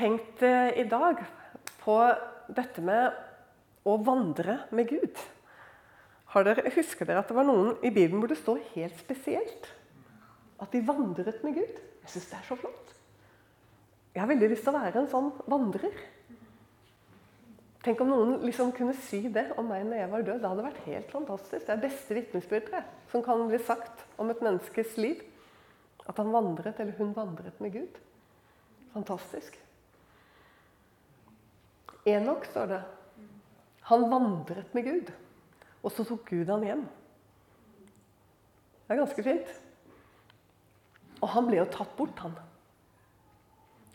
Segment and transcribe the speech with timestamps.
[0.00, 1.20] tenkt i dag
[1.82, 1.96] på
[2.48, 3.16] dette med
[3.84, 5.18] å vandre med Gud.
[6.30, 9.66] Dere, husker dere at det var noen i Bibelen hvor det står helt spesielt?
[10.60, 11.80] At de vandret med Gud.
[12.04, 12.94] Jeg syns det er så flott.
[14.14, 16.00] Jeg har veldig lyst til å være en sånn vandrer.
[17.84, 20.42] Tenk om noen liksom kunne si det om meg når jeg var død.
[20.42, 21.64] Det hadde vært helt fantastisk.
[21.66, 22.82] Det er beste vitnesbyrdet
[23.12, 25.24] som kan bli sagt om et menneskes liv.
[26.08, 27.98] At han vandret, eller hun vandret med Gud.
[28.94, 29.56] Fantastisk.
[32.08, 32.80] Enok står det.
[33.90, 35.10] Han vandret med Gud,
[35.82, 36.84] og så tok Gud han hjem.
[38.86, 39.50] Det er ganske fint.
[41.20, 42.36] Og han ble jo tatt bort, han.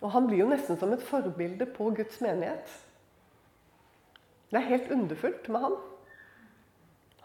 [0.03, 2.69] Og han blir jo nesten som et forbilde på Guds menighet.
[4.51, 5.77] Det er helt underfullt med han.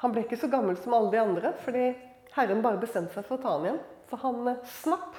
[0.00, 1.90] Han ble ikke så gammel som alle de andre, fordi
[2.32, 3.80] Herren bare bestemte seg for å ta han hjem.
[4.10, 5.18] Så han eh, snapp.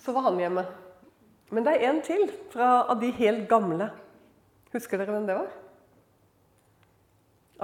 [0.00, 0.64] Så var han hjemme.
[1.50, 3.88] Men det er en til fra, av de helt gamle.
[4.74, 5.50] Husker dere hvem det var?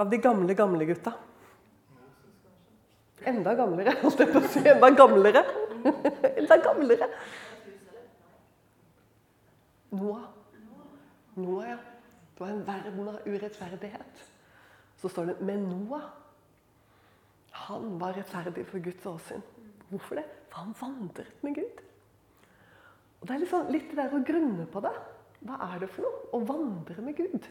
[0.01, 1.13] Av de gamle, gamle gutta.
[3.25, 4.61] Enda gamlere, holdt jeg på å si.
[4.69, 5.41] Enda gamlere.
[6.41, 7.07] Enda gamlere.
[9.95, 10.25] Noah.
[11.39, 11.77] Noah, ja.
[12.35, 14.23] Det var en verden av urettferdighet.
[14.99, 16.09] Så står det med Noah.
[17.65, 19.43] Han var rettferdig for Guds åsyn.
[19.89, 20.25] Hvorfor det?
[20.51, 21.81] For han vandret med Gud.
[23.19, 24.93] Og Det er liksom litt det der å grunne på det.
[25.45, 26.25] Hva er det for noe?
[26.35, 27.47] Å vandre med Gud.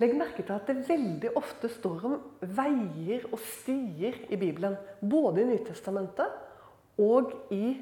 [0.00, 2.14] Legg merke til at det veldig ofte står om
[2.56, 4.74] veier og stier i Bibelen.
[5.00, 7.76] Både i Nytestamentet og i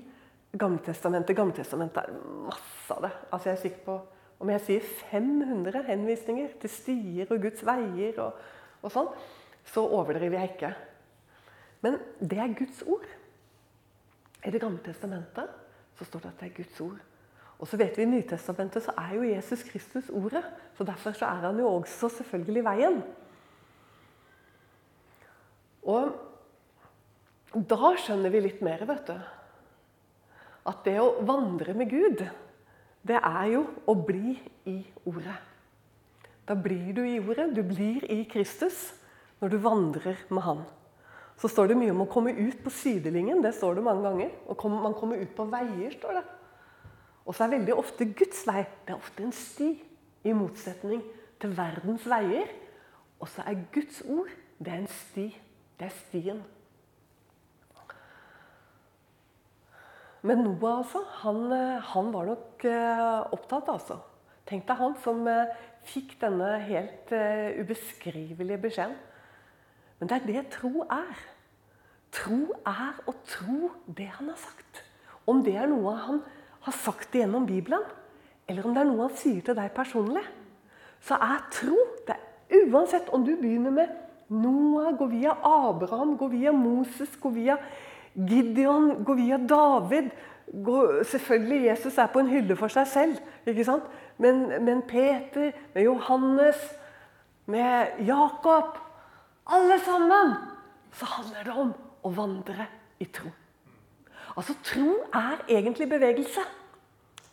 [0.50, 1.36] Gammeltestamentet.
[1.38, 2.16] Gammeltestamentet er
[2.48, 3.12] masse av det.
[3.30, 4.00] Altså jeg er sikker på
[4.40, 8.38] Om jeg sier 500 henvisninger til stier og Guds veier og,
[8.80, 9.10] og sånn,
[9.68, 10.70] så overdriver jeg ikke.
[11.84, 13.04] Men det er Guds ord.
[14.40, 15.59] I Det gamle testamentet
[16.00, 17.00] så står det at det er Guds ord.
[17.60, 20.44] Og så vet vi I Nytestamentet så er jo Jesus Kristus ordet.
[20.78, 23.02] så Derfor så er han jo også selvfølgelig veien.
[25.84, 26.16] Og
[27.52, 29.18] da skjønner vi litt mer, vet du.
[30.70, 32.24] At det å vandre med Gud,
[33.04, 35.36] det er jo å bli i ordet.
[36.48, 37.50] Da blir du i ordet.
[37.52, 38.94] Du blir i Kristus
[39.40, 40.64] når du vandrer med Han.
[41.40, 43.40] Så står det mye om å komme ut på sidelinjen.
[43.40, 44.34] Det står det mange ganger.
[44.52, 46.24] Og man kommer ut på veier, står det.
[47.24, 49.70] Og så er veldig ofte Guds vei det er ofte en sti,
[50.26, 51.00] i motsetning
[51.40, 52.50] til verdens veier.
[53.20, 54.28] Og så er Guds ord
[54.60, 55.28] det er en sti.
[55.80, 56.40] Det er stien.
[60.20, 61.46] Men Noah, altså, han,
[61.94, 63.96] han var nok uh, opptatt, altså.
[64.44, 65.54] Tenk deg han som uh,
[65.88, 68.98] fikk denne helt uh, ubeskrivelige beskjeden.
[70.00, 71.18] Men det er det tro er.
[72.10, 74.82] Tro er å tro det han har sagt.
[75.30, 76.22] Om det er noe han
[76.66, 77.84] har sagt gjennom Bibelen,
[78.48, 80.24] eller om det er noe han sier til deg personlig,
[81.04, 81.78] så er tro
[82.08, 83.90] det er Uansett om du begynner med
[84.34, 87.54] Noah, går via Abraham, går via Moses, går via
[88.14, 90.10] Gideon, går via David
[90.50, 93.86] går, Selvfølgelig Jesus er på en hylle for seg selv, ikke sant?
[94.18, 96.58] Men, men Peter, med Johannes,
[97.46, 98.78] med Jakob
[99.50, 100.34] Alle sammen!
[100.92, 101.72] Så handler det om
[102.06, 102.66] å vandre
[103.02, 103.30] i tro.
[104.36, 106.42] Altså, Tro er egentlig bevegelse.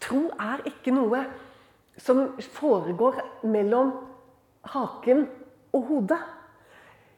[0.01, 1.23] Tro er ikke noe
[2.01, 2.23] som
[2.53, 3.19] foregår
[3.49, 3.91] mellom
[4.73, 5.25] haken
[5.73, 6.19] og hodet.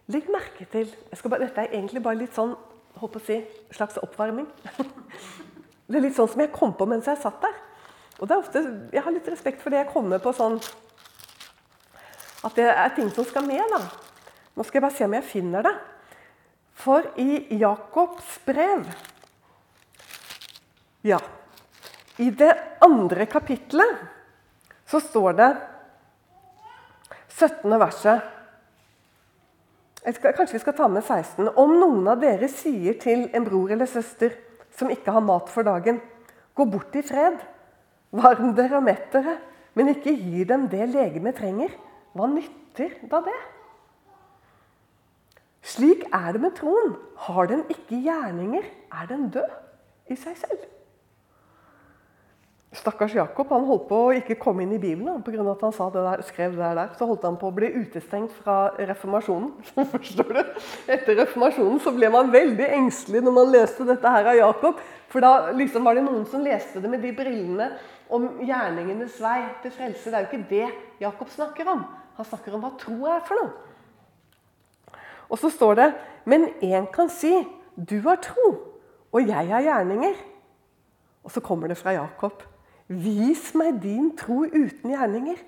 [0.09, 0.90] Legg merke til
[1.24, 2.56] bare, Dette er egentlig bare litt sånn
[3.00, 3.40] håper å si,
[3.76, 4.48] slags oppvarming.
[5.90, 7.56] Det er litt sånn som jeg kom på mens jeg satt der.
[8.20, 8.62] Og det er ofte,
[8.94, 10.59] Jeg har litt respekt for det jeg kommer på sånn
[12.44, 13.64] At det er ting som skal med.
[13.72, 14.09] da.
[14.59, 15.72] Nå skal jeg bare se om jeg finner det.
[16.80, 18.84] For i Jakobs brev
[21.08, 21.20] ja.
[22.20, 22.52] I det
[22.84, 24.02] andre kapitlet
[24.90, 25.47] så står det
[27.30, 27.72] 17.
[27.80, 28.25] verset
[30.18, 31.53] skal, Kanskje vi skal ta med 16.
[31.56, 34.36] Om noen av dere sier til en bror eller søster
[34.76, 36.02] som ikke har mat for dagen,
[36.56, 37.40] gå bort i fred,
[38.12, 39.38] varm dere og mett dere,
[39.79, 41.72] men ikke gi dem det legemet trenger,
[42.11, 43.40] hva nytter da det?
[45.66, 46.96] Slik er det med troen.
[47.28, 49.56] Har den ikke gjerninger, er den død
[50.09, 50.67] i seg selv.
[52.70, 55.41] Stakkars Jakob han holdt på å ikke komme inn i Bibelen pga.
[55.41, 56.91] at han det der, skrev det der.
[57.00, 59.56] Så holdt han på å bli utestengt fra reformasjonen.
[59.94, 60.41] Forstår du?
[60.85, 64.84] Etter reformasjonen så ble man veldig engstelig når man leste dette her av Jakob.
[65.09, 67.72] For da liksom var det noen som leste det med de brillene
[68.14, 70.06] om gjerningenes vei til frelse.
[70.06, 70.70] Det er jo ikke det
[71.02, 71.82] Jakob snakker om.
[72.20, 73.69] Han snakker om hva tro er for noe.
[75.29, 75.90] Og så står det
[76.26, 77.31] Men én kan si,
[77.76, 78.49] du har tro,
[79.11, 80.14] og jeg har gjerninger.
[81.23, 82.43] Og så kommer det fra Jakob.
[82.87, 85.40] Vis meg din tro uten gjerninger,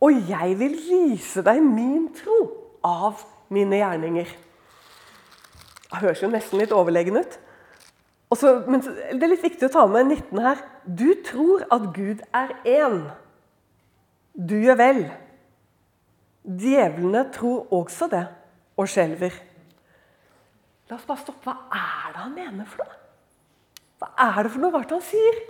[0.00, 2.38] og jeg vil vise deg min tro
[2.84, 4.32] av mine gjerninger.
[5.88, 7.38] Det høres jo nesten litt overlegen ut.
[8.30, 10.60] Også, men det er litt viktig å ta med 19 her.
[10.84, 13.00] Du tror at Gud er én.
[14.36, 15.00] Du gjør vel.
[16.44, 18.26] Djevlene tror også det
[18.78, 19.34] og skjelver.
[20.88, 21.44] La oss bare stoppe.
[21.50, 22.98] Hva er det han mener for noe?
[23.98, 25.42] Hva er det for noe rart han sier?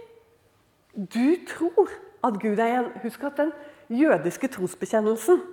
[0.97, 1.93] Du tror
[2.25, 2.91] at Gud er en.
[3.05, 3.53] Husk at den
[3.93, 5.45] jødiske trosbekjennelsen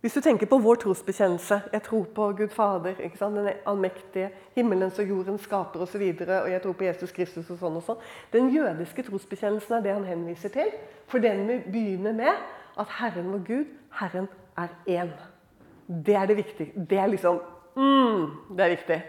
[0.00, 5.08] hvis du tenker på vår trosbekjennelse Jeg tror på Gud Fader, den allmektige, himmelens og
[5.08, 6.02] jordens skaper osv.
[6.20, 8.04] Og, så og jeg tror på Jesus Kristus og sånn og sånn.
[8.32, 10.70] Den jødiske trosbekjennelsen er det han henviser til.
[11.10, 12.44] For den begynner med
[12.78, 15.10] at Herren vår Gud, Herren er én.
[15.86, 16.72] Det er det viktige.
[16.90, 17.40] Det er liksom
[17.76, 19.02] mm, Det er viktig.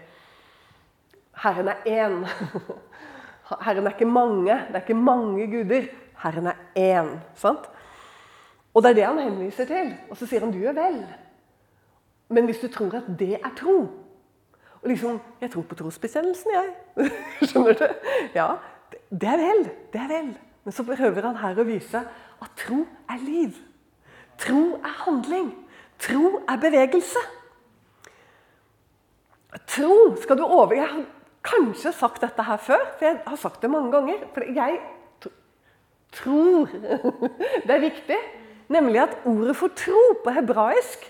[1.42, 2.26] Herren er én.
[3.66, 4.52] Herren er ikke mange.
[4.52, 5.88] Det er ikke mange guder.
[6.22, 7.16] Herren er én.
[7.34, 7.70] Sant?
[8.74, 9.94] Og det er det han henviser til.
[10.10, 11.06] Og så sier han 'du gjør vel'.
[12.28, 13.88] Men hvis du tror at det er tro
[14.82, 17.10] og liksom, Jeg tror på trosbekjennelsen, jeg.
[17.48, 17.86] Skjønner du?
[18.34, 18.46] Ja,
[19.10, 19.64] det er vel.
[19.92, 20.38] Det er vel.
[20.64, 22.02] Men så prøver han her å vise
[22.42, 23.56] at tro er liv.
[24.38, 25.50] Tro er handling.
[25.98, 27.22] Tro er bevegelse.
[29.66, 30.74] Tro skal du over...
[30.76, 31.06] Jeg har
[31.48, 34.26] kanskje sagt dette her før, for jeg har sagt det mange ganger.
[34.34, 34.78] For jeg
[36.14, 36.68] tror
[37.66, 38.18] Det er viktig.
[38.68, 41.06] Nemlig at ordet for tro på hebraisk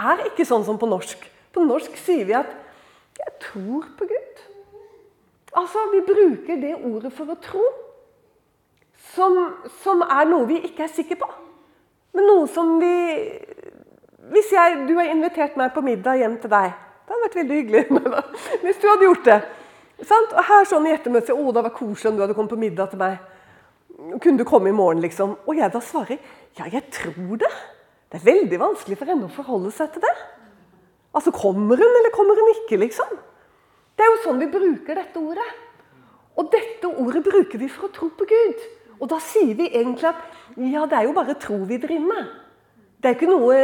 [0.00, 1.20] er ikke sånn som på norsk.
[1.52, 2.50] På norsk sier vi at
[3.18, 4.40] 'jeg tror på Gud'.
[5.54, 7.62] Altså, Vi bruker det ordet for å tro,
[9.14, 11.28] som, som er noe vi ikke er sikre på.
[12.14, 12.94] Men noe som vi
[14.32, 17.58] Hvis jeg, du har invitert meg på middag hjem til deg Det hadde vært veldig
[17.60, 17.82] hyggelig
[18.64, 19.38] hvis du hadde gjort det.
[20.08, 20.32] Sant?
[20.32, 22.92] Og her sånn i ettermøtet Å, det var koselig om du hadde kommet på middag
[22.92, 23.18] til meg.
[24.22, 25.36] Kunne du komme i morgen, liksom?
[25.44, 26.18] Og jeg da svarer
[26.58, 27.50] ja, jeg tror det.
[28.10, 30.14] Det er veldig vanskelig for henne å forholde seg til det.
[31.14, 33.12] Altså, Kommer hun, eller kommer hun ikke, liksom?
[33.94, 35.46] Det er jo sånn vi bruker dette ordet.
[36.38, 38.64] Og dette ordet bruker vi for å tro på Gud.
[38.98, 40.22] Og da sier vi egentlig at
[40.58, 42.32] ja, det er jo bare tro vi driver med.
[43.04, 43.56] Det er ikke noe,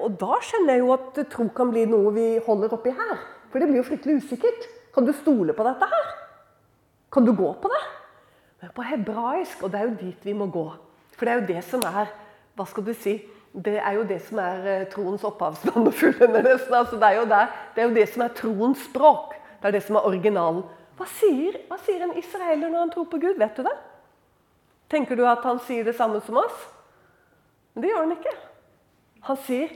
[0.00, 3.18] Og da skjønner jeg jo at tro kan bli noe vi holder oppi her.
[3.52, 4.68] For det blir jo fryktelig usikkert.
[4.94, 6.06] Kan du stole på dette her?
[7.12, 7.82] Kan du gå på det?
[8.62, 10.64] Men på hebraisk, og det er jo dit vi må gå.
[11.12, 12.08] For det er jo det som er
[12.56, 13.18] hva skal du si?
[13.52, 16.72] Det er jo det som er eh, troens opphavsmann og fullender nesten.
[16.72, 19.36] Altså, det, er jo det er jo det som er troens språk.
[19.60, 20.64] Det er det som er originalen.
[20.96, 23.36] Hva sier, hva sier en israeler når han tror på Gud?
[23.40, 23.76] Vet du det?
[24.92, 26.68] Tenker du at han sier det samme som oss?
[27.74, 28.36] Men det gjør han ikke.
[29.26, 29.68] Han sier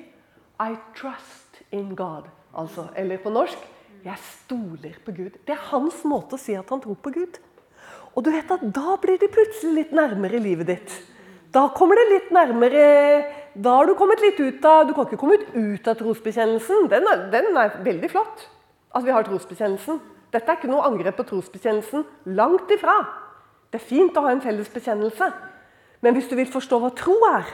[0.61, 2.31] 'I trust in God'.
[2.55, 3.59] Altså, eller på norsk
[4.05, 5.39] 'Jeg stoler på Gud'.
[5.47, 7.39] Det er hans måte å si at han tror på Gud.
[8.17, 11.03] Og du vet at da blir det plutselig litt nærmere livet ditt.
[11.53, 15.19] Da kommer det litt nærmere Da har du kommet litt ut av Du kan ikke
[15.19, 16.89] komme ut av trosbekjennelsen.
[16.89, 18.47] Den er, den er veldig flott
[18.95, 20.01] at vi har trosbekjennelsen.
[20.31, 22.05] Dette er ikke noe angrep på trosbekjennelsen.
[22.39, 22.95] Langt ifra.
[23.71, 25.33] Det er fint å ha en felles bekjennelse.
[26.01, 27.51] Men hvis du vil forstå hva tro er,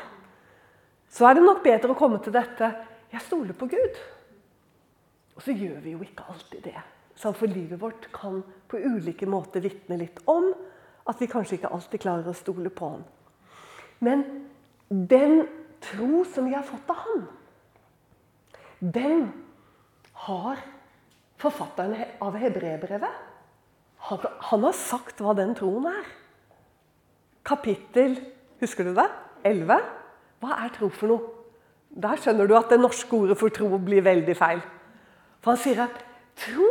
[1.16, 2.68] så er det nok bedre å komme til dette
[3.12, 3.98] Jeg stoler på Gud.
[5.36, 6.80] Og så gjør vi jo ikke alltid det.
[7.16, 10.50] For livet vårt kan på ulike måter vitne litt om
[11.08, 13.06] at vi kanskje ikke alltid klarer å stole på Han.
[14.04, 14.24] Men
[14.90, 15.46] den
[15.80, 17.22] tro som vi har fått av han,
[18.80, 19.22] den
[20.26, 20.60] har
[21.40, 23.22] forfatteren av hebreerbrevet
[24.06, 26.08] han, han har sagt hva den troen er.
[27.46, 28.18] Kapittel
[28.60, 29.08] Husker du det?
[29.44, 29.74] 11.
[30.40, 31.32] Hva er tro for noe?
[31.96, 34.60] Der skjønner du at det norske ordet for tro blir veldig feil.
[35.40, 36.02] For han sier at
[36.36, 36.66] tro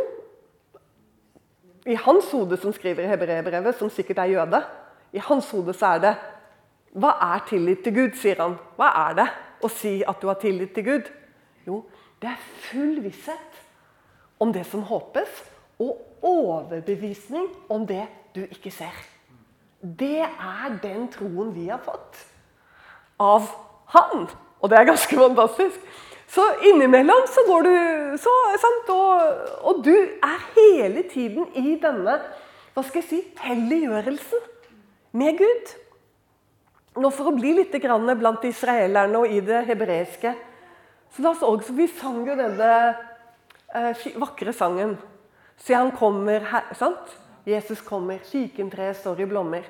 [1.86, 4.58] I hans hode, som skriver i hebreerbrevet, som sikkert er jøde,
[5.14, 6.14] i hans hode så er det
[6.96, 8.56] hva er tillit til Gud, sier han.
[8.78, 9.26] Hva er det
[9.62, 11.10] å si at du har tillit til Gud?
[11.66, 11.82] Jo,
[12.22, 13.60] det er full visshet
[14.42, 15.42] om det som håpes,
[15.78, 18.96] og overbevisning om det du ikke ser.
[19.80, 22.18] Det er den troen vi har fått
[23.22, 23.48] av
[23.94, 24.26] Han.
[24.60, 25.80] Og det er ganske fantastisk.
[26.26, 27.74] Så innimellom så går du
[28.18, 32.16] så, sant, og, og, du er hele tiden i denne
[32.74, 34.42] hva skal jeg si, helliggjørelsen
[35.16, 35.70] med Gud.
[36.98, 40.34] Nå For å bli litt blant israelerne og i det hebreiske
[41.16, 42.72] så da så også, Vi sang jo denne
[43.74, 44.96] eh, vakre sangen.
[45.56, 47.14] Se, han kommer her, sant?
[47.46, 49.64] Jesus kommer, kikentreet står i blommer.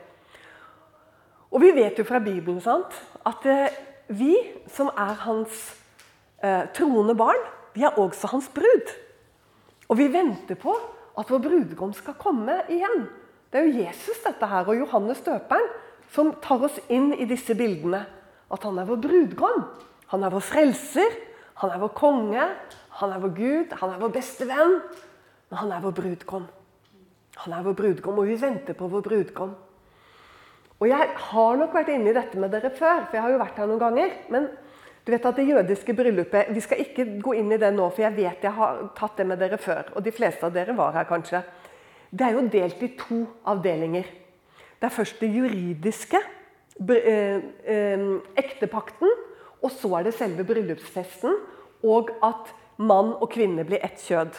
[1.52, 2.94] Og vi vet jo fra Bibelen sant?
[3.26, 3.74] at eh,
[4.08, 4.34] vi
[4.70, 5.62] som er hans
[6.42, 7.40] eh, troende barn,
[7.74, 8.92] vi er også hans brud.
[9.90, 10.74] Og vi venter på
[11.16, 13.06] at vår brudgom skal komme igjen.
[13.50, 15.66] Det er jo Jesus dette her, og Johannes døperen
[16.14, 18.04] som tar oss inn i disse bildene.
[18.52, 19.64] At han er vår brudgom.
[20.12, 21.16] Han er vår frelser.
[21.62, 22.44] Han er vår konge.
[23.00, 23.74] Han er vår Gud.
[23.80, 24.78] Han er vår beste venn.
[25.50, 26.46] Men han er vår brudgom.
[27.42, 29.56] Han er vår brudgom, og vi venter på vår brudgom.
[30.76, 33.40] Og jeg har nok vært inne i dette med dere før, for jeg har jo
[33.40, 34.16] vært her noen ganger.
[34.32, 34.48] Men
[35.06, 38.04] du vet at det jødiske bryllupet Vi skal ikke gå inn i det nå, for
[38.04, 39.92] jeg vet jeg har tatt det med dere før.
[39.96, 41.44] Og de fleste av dere var her kanskje.
[42.10, 44.08] Det er jo delt i to avdelinger.
[44.76, 46.20] Det er først det juridiske,
[46.90, 48.04] eh, eh,
[48.36, 49.08] ektepakten,
[49.62, 51.38] og så er det selve bryllupsfesten,
[51.82, 54.36] og at mann og kvinne blir ett kjød.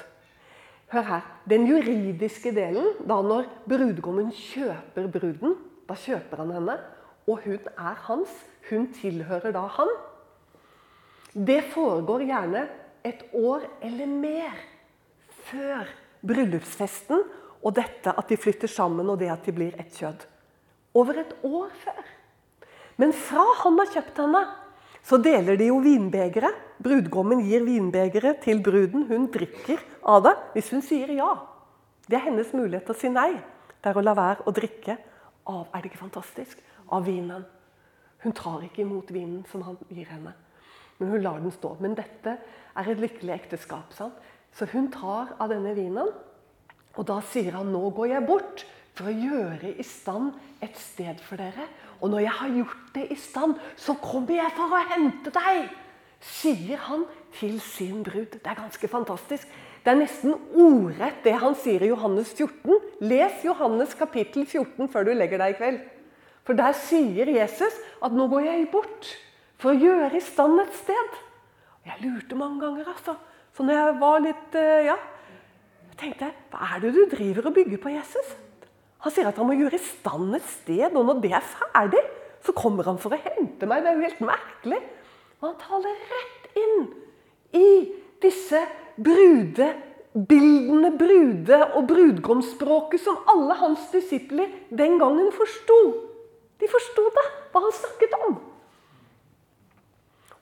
[0.93, 1.21] Hør her.
[1.49, 6.77] Den juridiske delen, da når brudgommen kjøper bruden, da kjøper han henne,
[7.27, 8.31] og hun er hans,
[8.69, 9.91] hun tilhører da han.
[11.33, 12.67] Det foregår gjerne
[13.07, 14.55] et år eller mer
[15.47, 15.89] før
[16.27, 17.23] bryllupsfesten
[17.63, 20.23] og dette at de flytter sammen og det at de blir ett kjød.
[20.97, 21.99] Over et år før.
[22.97, 24.41] Men fra han har kjøpt henne,
[25.07, 26.63] så deler de jo vinbegeret.
[26.83, 29.05] Brudgommen gir vinbegeret til bruden.
[29.09, 31.29] Hun drikker av det hvis hun sier ja.
[32.07, 33.31] Det er hennes mulighet til å si nei.
[33.77, 34.97] Det er å la være å drikke
[35.47, 36.59] av Er det ikke fantastisk?
[36.91, 37.45] Av vinen.
[38.23, 40.33] Hun tar ikke imot vinen som han gir henne
[40.97, 41.75] men hun lar den stå.
[41.81, 42.37] Men dette
[42.77, 43.93] er et lykkelig ekteskap.
[43.95, 44.17] Sant?
[44.55, 46.09] Så hun tar av denne vinen,
[46.97, 48.63] og da sier han nå går jeg bort
[48.97, 50.33] for å gjøre i stand
[50.65, 51.67] et sted for dere.
[52.01, 55.69] Og når jeg har gjort det i stand, så kommer jeg for å hente deg,
[56.17, 57.05] sier han
[57.37, 58.39] til sin brud.
[58.39, 59.45] Det er ganske fantastisk.
[59.87, 62.73] Det er nesten ordrett det han sier i Johannes 14.
[63.07, 65.77] Les Johannes kapittel 14 før du legger deg i kveld.
[66.43, 69.07] For der sier Jesus at nå går jeg bort
[69.55, 71.13] for å gjøre i stand et sted.
[71.87, 73.13] Jeg lurte mange ganger, altså.
[73.55, 74.97] Så når jeg var litt eh, Ja.
[75.93, 78.33] Jeg tenkte Hva er det du driver og bygger på Jesus?
[79.05, 82.03] Han sier at han må gjøre i stand et sted, og når det er ferdig,
[82.43, 83.87] så kommer han for å hente meg.
[83.87, 84.81] Det er jo helt merkelig.
[85.39, 86.77] Og han taler rett inn
[87.55, 87.71] i
[88.23, 88.61] disse
[88.97, 95.79] brudebildene, brude- og brudgomsspråket som alle hans disipler den gangen forsto.
[96.57, 98.39] De forsto det, hva han snakket om.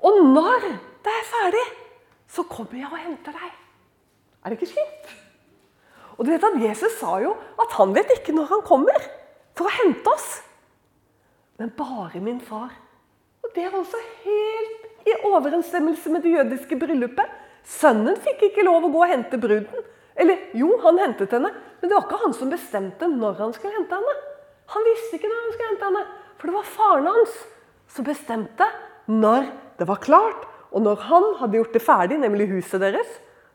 [0.05, 0.69] Og når
[1.03, 1.65] det er ferdig,
[2.27, 3.51] så kommer jeg og henter deg.
[4.43, 5.13] Er det ikke fint?
[6.15, 9.07] Og du vet at Jesus sa jo at han vet ikke når han kommer
[9.57, 10.27] for å hente oss.
[11.59, 12.71] Men bare min far.
[13.43, 17.27] Og det er også helt i overensstemmelse med det jødiske bryllupet.
[17.65, 19.85] Sønnen fikk ikke lov å gå og hente bruden.
[20.15, 23.75] Eller jo, han hentet henne, men det var ikke han som bestemte når han skulle
[23.75, 24.15] hente henne.
[24.73, 26.03] Han visste ikke når han skulle hente henne,
[26.39, 27.37] for det var faren hans
[27.95, 28.67] som bestemte
[29.11, 33.09] når det var klart, og når han hadde gjort det ferdig, nemlig huset deres,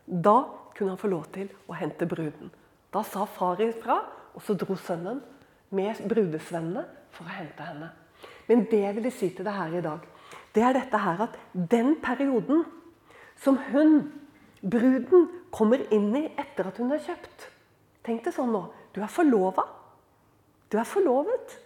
[0.06, 0.42] da
[0.76, 2.52] kunne han få lov til å hente bruden.
[2.90, 4.00] Da sa far ifra,
[4.34, 5.20] og så dro sønnen
[5.74, 7.90] med brudesvennene for å hente henne.
[8.48, 10.06] Men det jeg ville si til deg her i dag,
[10.54, 12.64] det er dette her at den perioden
[13.40, 14.04] som hun,
[14.60, 17.48] bruden, kommer inn i etter at hun er kjøpt
[18.06, 18.62] Tenk deg sånn nå.
[18.96, 19.66] Du er forlova.
[20.72, 21.58] Du er forlovet.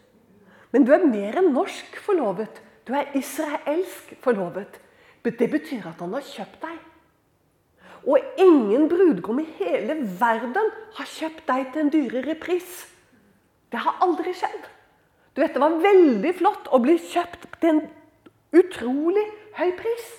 [0.75, 2.59] Men du er mer enn norsk forlovet.
[2.83, 4.81] Du er israelsk forlovet.
[5.23, 6.81] Det betyr at han har kjøpt deg.
[8.04, 12.83] Og ingen brudgom i hele verden har kjøpt deg til en dyrere pris.
[13.73, 14.66] Det har aldri skjedd.
[15.35, 17.81] Du vet, Det var veldig flott å bli kjøpt til en
[18.54, 20.11] utrolig høy pris.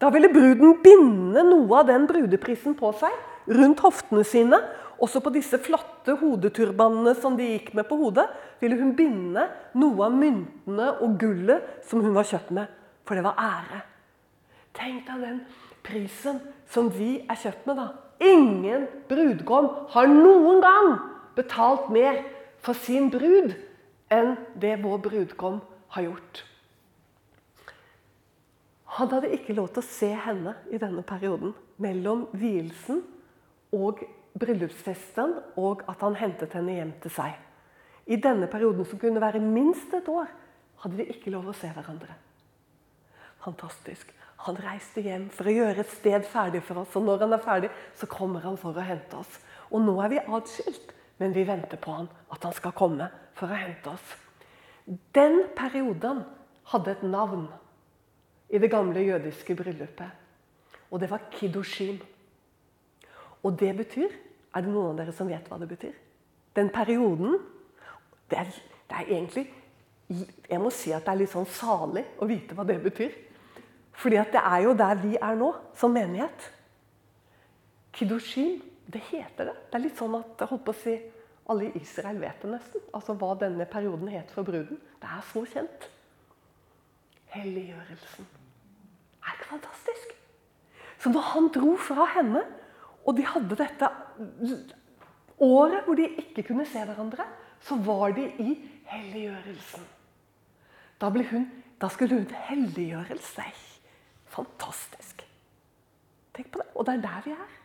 [0.00, 3.12] Da ville bruden binde noe av den brudeprisen på seg,
[3.52, 4.56] rundt hoftene sine,
[5.00, 8.26] også på disse flotte hodeturbanene som de gikk med på hodet,
[8.60, 9.46] ville hun binde
[9.80, 12.68] noe av myntene og gullet som hun var kjøpt med.
[13.08, 13.80] For det var ære.
[14.76, 15.40] Tenk deg den
[15.84, 16.40] prisen
[16.70, 17.88] som vi er kjøpt med, da.
[18.20, 20.92] Ingen brudgom har noen gang
[21.36, 22.20] betalt mer
[22.60, 23.56] for sin brud
[24.12, 25.60] enn det vår brudgom
[25.96, 26.44] har gjort.
[28.96, 33.04] Han hadde ikke lov til å se henne i denne perioden mellom vielsen
[33.76, 34.02] og
[34.40, 37.36] bryllupsfesten og at han hentet henne hjem til seg.
[38.10, 40.30] I denne perioden, som kunne være minst et år,
[40.82, 42.16] hadde de ikke lov å se hverandre.
[43.44, 44.10] Fantastisk.
[44.46, 46.96] Han reiste hjem for å gjøre et sted ferdig for oss.
[46.96, 49.38] Og når han er ferdig, så kommer han for å hente oss.
[49.70, 53.52] Og nå er vi atskilt, men vi venter på han, at han skal komme for
[53.52, 54.14] å hente oss.
[55.14, 56.24] Den perioden
[56.72, 57.46] hadde et navn
[58.50, 60.10] i det gamle jødiske bryllupet.
[60.90, 62.00] Og det var kiddushim.
[63.42, 64.08] Og det betyr
[64.54, 65.94] Er det noen av dere som vet hva det betyr?
[66.58, 67.36] Den perioden
[68.30, 68.48] det er,
[68.90, 69.44] det er egentlig
[70.48, 73.12] Jeg må si at det er litt sånn salig å vite hva det betyr.
[73.94, 76.48] Fordi at det er jo der vi er nå, som menighet.
[77.94, 78.58] Kiddushim,
[78.90, 79.54] det heter det.
[79.70, 80.96] Det er litt sånn at jeg holdt på å si
[81.50, 82.82] Alle i Israel vet det nesten.
[82.94, 84.82] Altså hva denne perioden het for bruden.
[85.02, 85.88] Det er så kjent.
[87.34, 88.39] Helliggjørelsen.
[89.50, 90.16] Fantastisk?
[91.00, 92.42] Så når han dro fra henne,
[93.04, 93.88] og de hadde dette
[95.40, 97.24] året hvor de ikke kunne se hverandre,
[97.60, 98.50] så var de i
[98.90, 99.86] helliggjørelsen.
[101.00, 101.46] Da, hun,
[101.80, 103.56] da skulle hun helliggjøre seg.
[104.30, 105.24] Fantastisk.
[106.36, 106.68] Tenk på det.
[106.74, 107.56] Og det er der vi er.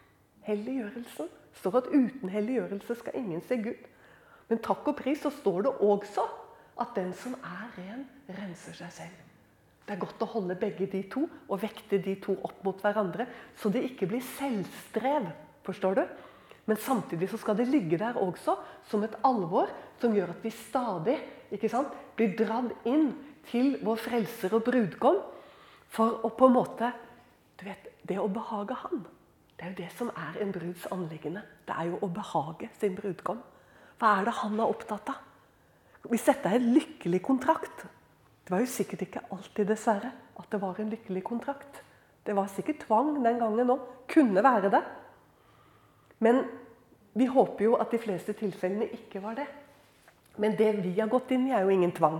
[0.47, 1.29] Helliggjørelsen.
[1.51, 3.85] Det står at uten helliggjørelse skal ingen se Gud.
[4.49, 6.25] Men takk og pris så står det også
[6.81, 9.24] at den som er ren, renser seg selv.
[9.85, 13.27] Det er godt å holde begge de to og vekte de to opp mot hverandre,
[13.57, 15.29] så det ikke blir selvstrev.
[15.65, 16.03] Forstår du?
[16.65, 18.57] Men samtidig så skal det ligge der også
[18.89, 19.69] som et alvor
[20.01, 21.17] som gjør at vi stadig
[21.69, 23.11] sant, blir dratt inn
[23.51, 25.19] til vår frelser og brudgom
[25.93, 26.91] for å på en måte
[27.55, 29.05] du vet, Det å behage Han,
[29.57, 31.41] det er jo det som er en bruds anliggende.
[31.65, 33.39] Det er jo å behage sin brudgom.
[33.97, 35.21] Hva er det han er opptatt av?
[36.11, 37.85] Hvis dette er en lykkelig kontrakt
[38.45, 41.81] Det var jo sikkert ikke alltid, dessverre, at det var en lykkelig kontrakt.
[42.25, 43.81] Det var sikkert tvang den gangen òg.
[44.09, 44.83] Kunne være det.
[46.21, 46.43] Men
[47.17, 49.47] vi håper jo at de fleste tilfellene ikke var det.
[50.37, 52.19] Men det vi har gått inn i, er jo ingen tvang.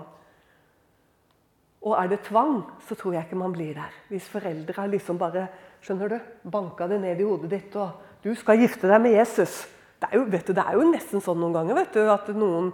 [1.86, 3.94] Og er det tvang, så tror jeg ikke man blir der.
[4.10, 5.48] Hvis foreldre har liksom bare
[5.86, 6.18] skjønner du,
[6.50, 9.68] banka det ned i hodet ditt og 'Du skal gifte deg med Jesus'.
[10.02, 12.74] Det er jo, du, det er jo nesten sånn noen ganger vet du, at noen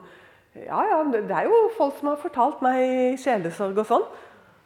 [0.56, 4.10] ja, ja, Det er jo folk som har fortalt meg sjelesorg og sånn.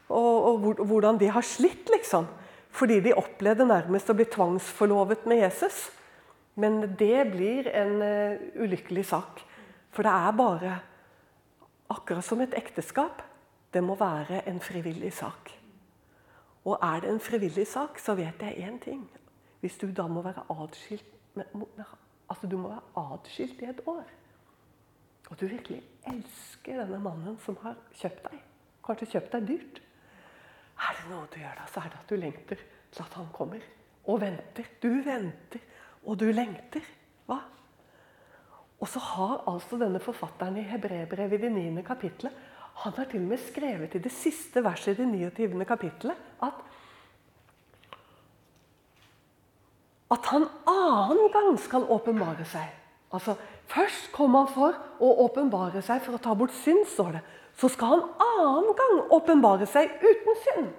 [0.06, 2.28] Og, og, hvordan de har slitt, liksom.
[2.76, 5.88] Fordi de opplevde nærmest å bli tvangsforlovet med Jesus.
[6.60, 9.42] Men det blir en uh, ulykkelig sak.
[9.96, 10.76] For det er bare
[11.86, 13.20] Akkurat som et ekteskap.
[13.70, 15.52] Det må være en frivillig sak.
[16.66, 19.04] Og er det en frivillig sak, så vet jeg én ting.
[19.62, 21.12] Hvis du da må være atskilt
[22.30, 24.06] altså du må være adskilt i et år,
[25.30, 28.42] og du virkelig elsker denne mannen som har kjøpt deg,
[28.86, 29.82] kanskje kjøpt deg dyrt
[30.76, 32.62] Er det noe du gjør da, så er det at du lengter
[32.92, 33.62] til at han kommer.
[34.12, 34.68] Og venter.
[34.84, 35.62] Du venter
[36.04, 36.84] og du lengter.
[37.26, 37.38] Hva?
[38.84, 41.86] Og så har altså denne forfatteren i Hebrebrevet i det 9.
[41.88, 42.44] kapittelet
[42.76, 45.66] han har til og med skrevet i det siste verset i det 29.
[45.66, 46.64] kapittelet at
[50.12, 52.68] at han annen gang skal åpenbare seg.
[53.14, 57.22] Altså, Først kom han for å åpenbare seg for å ta bort synd, står det.
[57.58, 60.74] Så skal han annen gang åpenbare seg uten synd.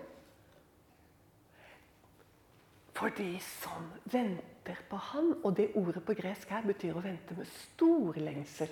[2.96, 5.34] For de som venter på Han.
[5.44, 8.70] Og det ordet på gresk her betyr å vente med stor lengsel.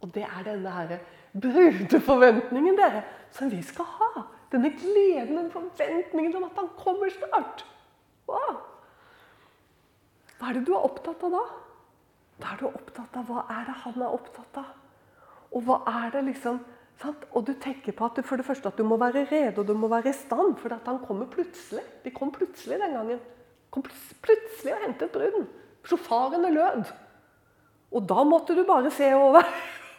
[0.00, 0.96] Og det er denne her
[1.36, 3.04] brudeforventningen dere,
[3.36, 4.24] som vi skal ha.
[4.50, 7.62] Denne gleden, den forventningen om at han kommer snart.
[8.26, 8.62] Wow.
[10.40, 11.44] Hva er det du er opptatt av da?
[12.40, 14.70] Da er du opptatt av hva er det han er opptatt av.
[15.50, 16.60] Og hva er det liksom
[17.00, 17.26] sant?
[17.36, 19.68] Og du tenker på at du, for det første at du må være rede og
[19.68, 21.84] du må være i stand, for at han kommer plutselig.
[22.04, 23.20] De kom plutselig den gangen
[23.70, 23.84] kom
[24.22, 25.46] plutselig og hentet bruden.
[25.86, 26.90] Sjofarene lød.
[27.90, 29.46] Og da måtte du bare se over.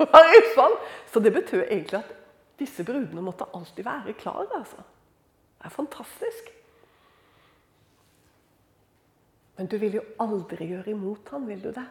[1.11, 2.11] Så det betød egentlig at
[2.59, 4.47] disse brudene måtte alltid være klare.
[4.57, 4.83] Altså.
[5.57, 6.51] Det er fantastisk.
[9.57, 11.85] Men du vil jo aldri gjøre imot ham, vil du det?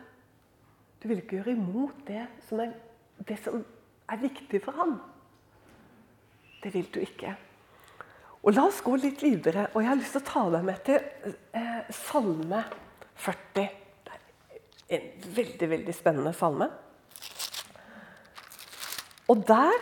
[1.00, 2.74] Du vil ikke gjøre imot det som er,
[3.28, 3.62] det som
[4.10, 4.98] er viktig for ham.
[6.60, 7.32] Det vil du ikke.
[8.40, 9.68] Og La oss gå litt videre.
[9.74, 11.00] og Jeg har lyst til å ta deg med til
[11.56, 12.62] eh, Salme
[13.20, 13.66] 40.
[14.90, 16.68] Det er en veldig, veldig spennende salme.
[19.30, 19.76] Og der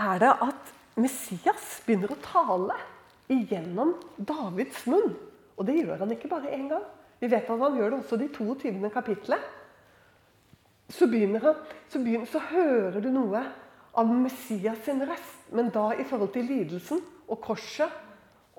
[0.00, 2.78] er det at Messias begynner å tale
[3.30, 5.14] igjennom Davids munn.
[5.54, 6.84] Og det gjør han ikke bare én gang.
[7.20, 8.90] Vi vet at han gjør det også de 22.
[8.92, 9.52] kapitlet.
[10.88, 13.40] Så, begynner han, så, begynner, så hører du noe
[13.94, 18.02] av Messias sin rest, men da i forhold til lidelsen og korset.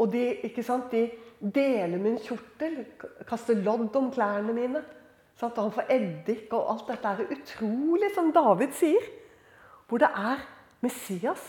[0.01, 1.05] Og de, ikke sant, de
[1.39, 2.81] deler min kjortel,
[3.27, 4.81] kaster lodd om klærne mine.
[5.39, 5.59] Sant?
[5.59, 9.07] Han får eddik og alt dette er utrolig, som David sier.
[9.87, 10.41] Hvor det er
[10.83, 11.43] Messias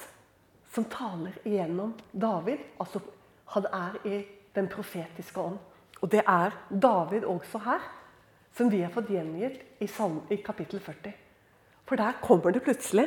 [0.75, 2.62] som taler igjennom David.
[2.83, 3.01] Altså,
[3.55, 4.21] han er i
[4.55, 5.59] den profetiske ånd.
[6.03, 7.85] Og det er David også her,
[8.57, 11.12] som vi har fått gjengitt i, i kapittel 40.
[11.87, 13.07] For der kommer det plutselig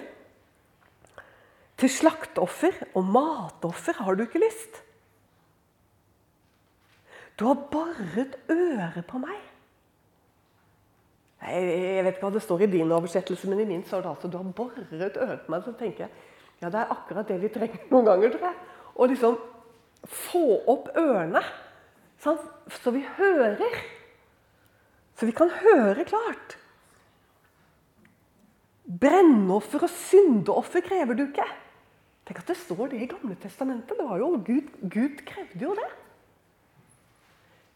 [1.80, 4.82] til slakteoffer og matoffer har du ikke lyst.
[7.40, 9.38] Du har boret øret på meg.
[11.40, 14.28] Jeg vet ikke hva det står i din oversettelse, men i min står det altså
[14.28, 15.64] du har boret øret på meg.
[15.64, 16.12] Så tenker jeg
[16.60, 18.58] ja, det er akkurat det vi trenger noen ganger, tror jeg.
[19.00, 19.38] Å liksom
[20.04, 21.42] få opp ørene,
[22.20, 23.80] så vi hører.
[25.20, 26.56] Så vi kan høre klart.
[28.90, 31.46] Brennoffer og syndeoffer krever du ikke.
[32.26, 33.98] Tenk at det står det i Gamle Testamentet.
[34.00, 35.90] Det var jo, Gud, Gud krevde jo det.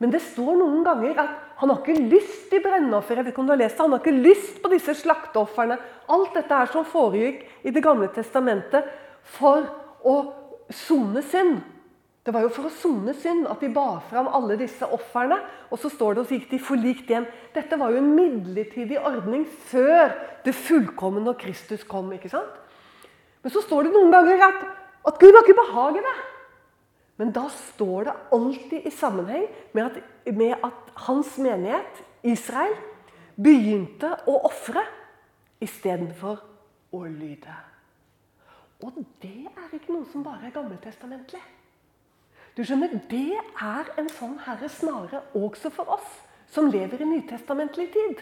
[0.01, 3.15] Men det står noen ganger at han har ikke lyst i brennoffer.
[3.17, 5.77] Jeg vet ikke om du har lest det, Han har ikke lyst på disse slakteofrene.
[6.11, 8.87] Alt dette her som foregikk i Det gamle testamentet
[9.35, 9.67] for
[10.03, 10.15] å
[10.71, 11.61] sone synd.
[12.23, 15.41] Det var jo for å sone synd at de ba fram alle disse ofrene.
[15.73, 17.25] Og så står det og så gikk de forlikt hjem.
[17.55, 20.13] Dette var jo en midlertidig ordning før
[20.45, 22.13] det fullkomne når Kristus kom.
[22.15, 22.61] ikke sant?
[23.43, 24.63] Men så står det noen ganger at,
[25.11, 26.15] at Gud har ikke behag i det.
[27.19, 29.43] Men da står det alltid i sammenheng
[29.75, 29.99] med at,
[30.31, 32.73] med at hans menighet, Israel,
[33.35, 34.85] begynte å ofre
[35.63, 36.39] istedenfor
[36.95, 37.57] å lyde.
[38.83, 41.43] Og det er ikke noe som bare er gammeltestamentlig.
[42.53, 46.09] Du skjønner, Det er en sånn herre snare også for oss
[46.53, 48.21] som lever i nytestamentlig tid.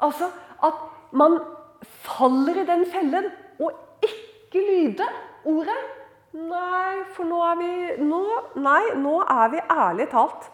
[0.00, 0.30] Altså
[0.64, 1.36] at man
[2.06, 3.28] faller i den fellen
[3.60, 5.12] og ikke lyder
[5.44, 5.80] ordet.
[6.32, 7.70] Nei, for nå er vi
[8.06, 8.22] nå,
[8.62, 10.44] Nei, nå er vi ærlig talt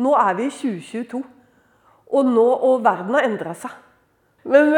[0.00, 1.20] Nå er vi i 2022.
[2.08, 3.74] Og, nå, og verden har endra seg.
[4.48, 4.70] Men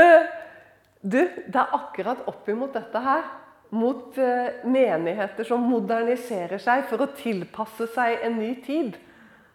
[1.05, 3.29] du, det er akkurat oppimot dette her
[3.71, 8.97] mot eh, menigheter som moderniserer seg for å tilpasse seg en ny tid.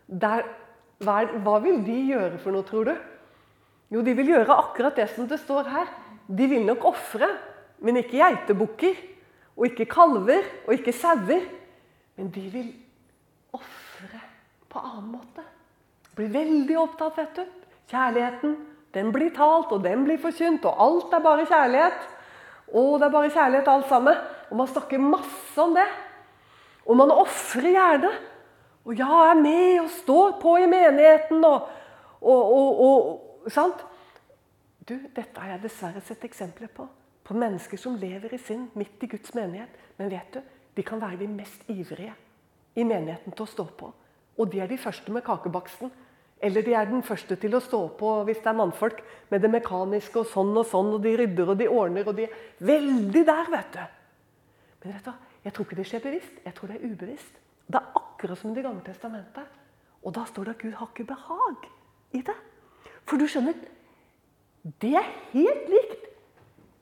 [0.06, 0.46] Der,
[1.04, 2.96] hva, hva, vil de gjøre for noe, tror du?
[3.94, 5.92] Jo, de vil gjøre akkurat det som det står her.
[6.26, 7.30] De vil nok ofre,
[7.84, 9.04] men ikke geitebukker.
[9.56, 11.46] Og ikke kalver og ikke sauer.
[12.20, 12.72] Men de vil
[13.56, 14.20] ofre
[14.72, 15.44] på annen måte.
[16.16, 17.70] Blir veldig opptatt, vet du.
[17.92, 18.56] Kjærligheten,
[18.96, 22.06] den blir talt, og den blir forkynt, og alt er bare kjærlighet.
[22.76, 24.18] Å, det er bare kjærlighet alt sammen.
[24.52, 25.86] Og man snakker masse om det.
[26.86, 28.12] Og man ofrer gjerne.
[28.86, 31.72] Og ja, er med og står på i menigheten og,
[32.22, 33.82] og, og, og Sant?
[34.86, 36.86] Du, dette har jeg dessverre sett eksempler på.
[37.26, 39.74] På mennesker som lever i synd midt i Guds menighet.
[39.98, 40.42] Men vet du,
[40.76, 42.14] de kan være de mest ivrige
[42.76, 43.92] i menigheten til å stå på.
[44.36, 45.94] Og de er de første med kakebaksten.
[46.44, 49.00] Eller de er den første til å stå på hvis det er mannfolk
[49.32, 52.28] med det mekaniske og sånn og sånn, og de rydder og de ordner, og de
[52.28, 53.86] er veldig der, vet du.
[54.84, 57.40] Men vet du, jeg tror ikke det skjer bevisst, jeg tror det er ubevisst.
[57.66, 59.62] Det er akkurat som i Det gamle testamentet.
[60.06, 61.66] Og da står det at Gud har ikke behag
[62.14, 62.36] i det.
[63.10, 63.56] For du skjønner,
[64.82, 66.06] det er helt likt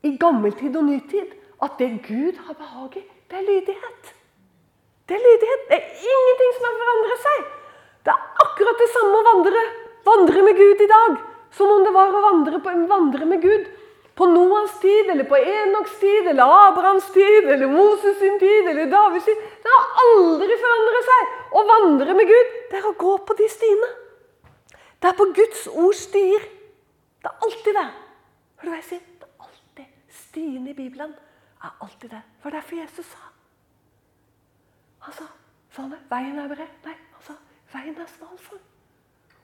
[0.03, 1.31] i gammeltid og nytid
[1.63, 4.13] at det Gud har behag i, det er lydighet.
[5.07, 5.63] Det er lydighet.
[5.69, 7.45] Det er ingenting som har forandret seg.
[8.03, 9.67] Det er akkurat det samme å vandre,
[10.05, 11.21] vandre med Gud i dag
[11.53, 13.65] som om det var å vandre, på, vandre med Gud
[14.13, 18.85] på Noas tid, eller på Enoks tid, eller Abrahams tid, eller Moses sin tid, eller
[18.91, 19.39] Davids tid.
[19.63, 21.31] Det har aldri forandret seg.
[21.53, 23.89] Å vandre med Gud, det er å gå på de stiene.
[25.01, 26.45] Det er på Guds ord stier.
[27.23, 27.87] Det er alltid det.
[28.61, 29.05] Hør du hva jeg sier?
[29.19, 31.15] Det er alltid Stiene i Bibelen
[31.63, 32.21] er alltid det.
[32.21, 33.31] Det var derfor Jesus sa.
[35.07, 35.27] Han sa
[35.73, 36.77] sånn, veien er bred.
[36.85, 36.95] Nei,
[37.73, 38.59] Veien er smal, for,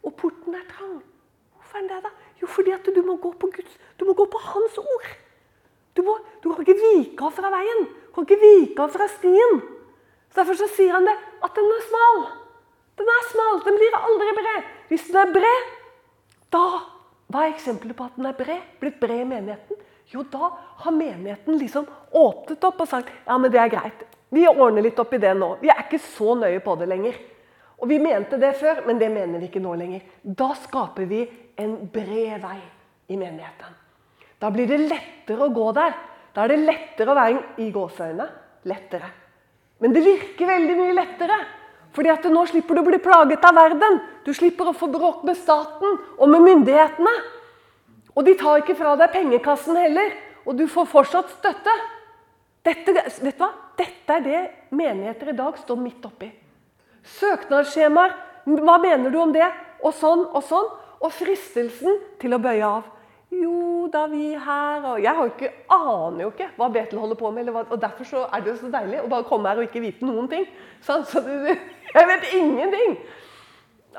[0.06, 1.00] Og porten er trang.
[1.56, 2.12] Hvorfor er den det, da?
[2.42, 5.10] Jo, fordi at du må gå på Guds Du må gå på Hans ord.
[5.98, 7.88] Du, må, du kan ikke vike av fra veien.
[7.90, 9.60] Du kan ikke vike av fra stien.
[10.30, 12.22] Så Derfor så sier han det, at den er smal.
[13.02, 13.60] Den er smal.
[13.66, 14.70] Den blir aldri bred.
[14.92, 15.76] Hvis den er bred,
[16.54, 16.64] da
[17.30, 18.62] Hva er eksempelet på at den er bred?
[18.82, 19.78] Blitt bred i menigheten?
[20.10, 20.48] Jo, da
[20.82, 21.86] har menigheten liksom
[22.18, 24.00] åpnet opp og sagt ja, men det er greit.
[24.34, 25.52] Vi ordner litt opp i det nå.
[25.62, 27.20] Vi er ikke så nøye på det lenger.
[27.80, 30.02] Og Vi mente det før, men det mener vi ikke nå lenger.
[30.24, 31.24] Da skaper vi
[31.60, 32.60] en bred vei
[33.08, 33.78] i menigheten.
[34.40, 35.96] Da blir det lettere å gå der.
[36.36, 38.28] Da er det lettere å være i gåseøynene.
[38.68, 39.10] Lettere.
[39.80, 41.38] Men det virker veldig mye lettere.
[41.96, 44.00] Fordi at nå slipper du å bli plaget av verden.
[44.26, 47.16] Du slipper å få bråk med staten og med myndighetene.
[48.16, 50.12] Og de tar ikke fra deg pengekassen heller.
[50.46, 51.74] Og du får fortsatt støtte.
[52.68, 53.50] Dette, vet du hva?
[53.80, 54.44] Dette er det
[54.76, 56.30] menigheter i dag står midt oppi.
[57.20, 58.16] Søknadsskjemaer.
[58.50, 59.48] Hva mener du om det?
[59.84, 60.70] Og sånn og sånn.
[61.00, 62.88] Og fristelsen til å bøye av.
[63.30, 67.52] Jo, da vi her og Jeg ikke, aner jo ikke hva Betel holder på med.
[67.54, 69.84] Hva, og Derfor så er det jo så deilig å bare komme her og ikke
[69.84, 70.48] vite noen ting.
[70.86, 71.56] Sånn, så det,
[71.94, 72.98] jeg vet ingenting!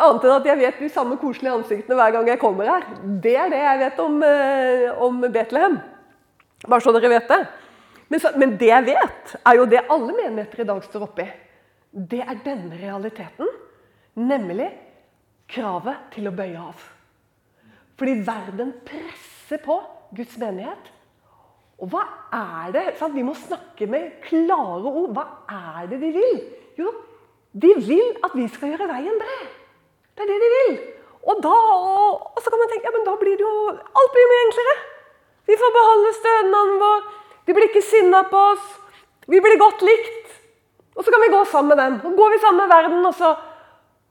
[0.00, 2.86] Annet enn at jeg vet de samme koselige ansiktene hver gang jeg kommer her.
[3.22, 5.78] Det er det jeg vet om, eh, om Betlehem.
[6.66, 7.40] Bare så dere vet det.
[8.10, 11.28] Men, så, men det jeg vet, er jo det alle menigheter i dag står oppi
[11.90, 13.50] det er denne realiteten.
[14.20, 14.68] Nemlig
[15.50, 16.86] kravet til å bøye av.
[17.98, 19.76] Fordi verden presser på
[20.16, 20.90] Guds menighet.
[21.80, 22.04] Og hva
[22.36, 22.84] er det?
[22.98, 23.16] Sant?
[23.16, 25.14] Vi må snakke med klare ord.
[25.16, 26.40] Hva er det de vil?
[26.78, 26.92] Jo,
[27.52, 29.46] de vil at vi skal gjøre veien bred.
[30.14, 30.78] Det er det de vil.
[31.30, 34.30] Og da og så kan man tenke ja, men da blir det jo Alt blir
[34.30, 34.76] mye enklere.
[35.50, 37.08] Vi får beholde stønaden vår.
[37.46, 38.66] De blir ikke sinna på oss.
[39.26, 40.19] Vi blir godt likt.
[41.00, 41.94] Og så kan vi gå sammen med dem.
[42.04, 43.30] Og går vi sammen med verden, og så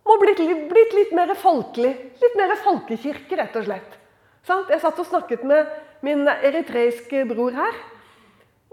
[0.09, 0.39] må blitt,
[0.71, 1.91] blitt litt mer folkelig.
[2.17, 3.99] Litt mer folkekirke, rett og slett.
[4.49, 5.69] Jeg satt og snakket med
[6.01, 7.77] min eritreiske bror her.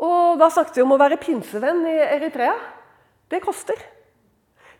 [0.00, 2.56] Og da snakket vi om å være pinsevenn i Eritrea.
[3.28, 3.76] Det koster.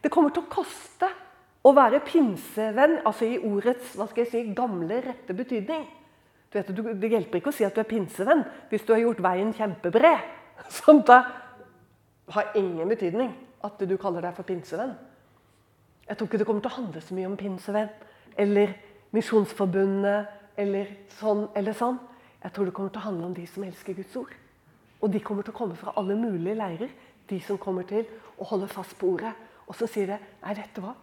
[0.01, 1.13] Det kommer til å koste
[1.67, 5.85] å være pinsevenn, altså i ordets hva skal jeg si, gamle, rette betydning.
[6.49, 9.25] Du vet, det hjelper ikke å si at du er pinsevenn hvis du har gjort
[9.25, 10.25] veien kjempebred.
[10.79, 11.25] Sånn da
[12.35, 13.35] har ingen betydning
[13.65, 14.95] at du kaller deg for pinsevenn.
[16.07, 17.91] Jeg tror ikke det kommer til å handle så mye om pinsevenn
[18.39, 18.75] eller
[19.15, 21.99] Misjonsforbundet eller sånn eller sånn.
[22.43, 24.33] Jeg tror det kommer til å handle om de som elsker Guds ord.
[25.01, 26.93] Og de kommer til å komme fra alle mulige leirer.
[27.27, 28.07] De som kommer til
[28.39, 29.33] å holde fast på ordet.
[29.67, 30.95] Og så sier det Nei, dette hva?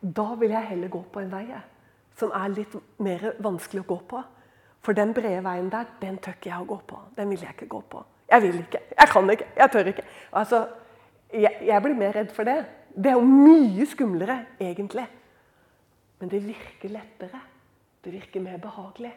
[0.00, 1.46] Da vil jeg heller gå på en vei
[2.18, 4.22] som er litt mer vanskelig å gå på.
[4.84, 7.00] For den brede veien der, den tør ikke jeg å gå på.
[7.16, 8.04] Den vil jeg ikke gå på.
[8.30, 8.80] Jeg vil ikke.
[8.98, 9.46] Jeg kan ikke.
[9.56, 10.04] Jeg tør ikke.
[10.32, 10.66] Altså,
[11.32, 12.58] jeg, jeg blir mer redd for det.
[12.94, 15.06] Det er jo mye skumlere, egentlig.
[16.20, 17.40] Men det virker lettere.
[18.04, 19.12] Det virker mer behagelig.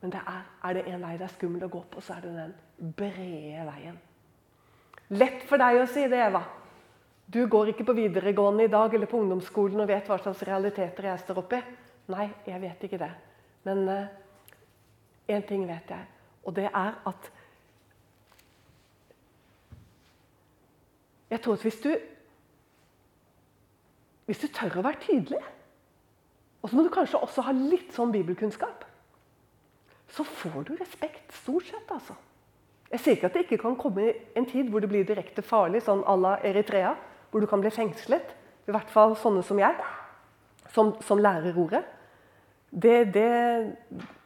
[0.00, 2.26] Men det er, er det en vei det er skummel å gå på, så er
[2.26, 3.96] det den brede veien.
[5.16, 6.42] Lett for deg å si det, Eva.
[7.24, 11.08] Du går ikke på videregående i dag eller på ungdomsskolen og vet hva slags realiteter
[11.08, 11.60] jeg står oppi.
[12.12, 13.10] Nei, jeg vet ikke det.
[13.64, 16.04] Men uh, ting vet jeg,
[16.44, 17.30] og det er at
[21.30, 21.94] Jeg tror at hvis du
[24.24, 25.40] Hvis du tør å være tydelig,
[26.62, 28.86] og så må du kanskje også ha litt sånn bibelkunnskap,
[30.08, 32.16] så får du respekt stort sett, altså.
[32.88, 34.06] Jeg sier ikke at det ikke kan komme
[34.38, 36.94] en tid hvor det blir direkte farlig, sånn à la Eritrea,
[37.28, 38.32] hvor du kan bli fengslet.
[38.64, 39.74] I hvert fall sånne som jeg,
[40.72, 41.82] som, som lærer ordet.
[42.70, 43.28] Det, det,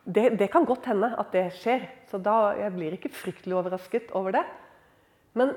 [0.05, 1.89] det, det, kan godt hende at det skjer.
[2.11, 4.45] Så da, jeg blir ikke fryktelig overrasket over det.
[5.35, 5.57] Men,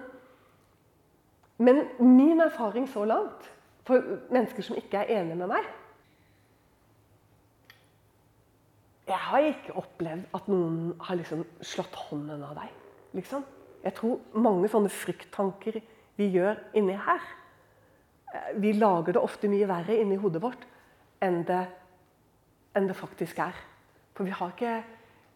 [1.62, 3.48] men min erfaring så langt,
[3.86, 4.02] for
[4.34, 5.70] mennesker som ikke er enige med meg
[9.10, 12.70] Jeg har ikke opplevd at noen har liksom slått hånden av deg.
[13.18, 13.44] Liksom.
[13.82, 15.80] Jeg tror mange sånne frykttanker
[16.20, 17.24] vi gjør inni her
[18.32, 20.64] eh, Vi lager det ofte mye verre inni hodet vårt
[21.22, 21.64] enn det,
[22.78, 23.58] enn det faktisk er.
[24.16, 24.82] For vi har ikke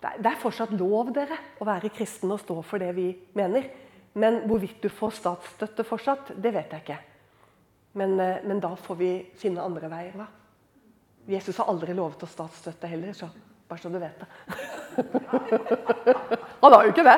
[0.06, 3.66] Det er fortsatt lov dere, å være kristen og stå for det vi mener.
[4.16, 6.98] Men hvorvidt du får statsstøtte fortsatt, det vet jeg ikke.
[8.00, 10.18] Men, eh, men da får vi finne andre veier.
[10.18, 10.28] da.
[11.28, 13.28] Jesus har aldri lovet oss statsstøtte heller, så
[13.68, 14.28] bare så du vet det.
[16.62, 17.18] Han har jo ikke det.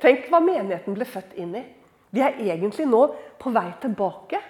[0.00, 1.64] Tenk hva menigheten ble født inn i.
[2.10, 3.02] Vi er egentlig nå
[3.38, 4.40] på vei tilbake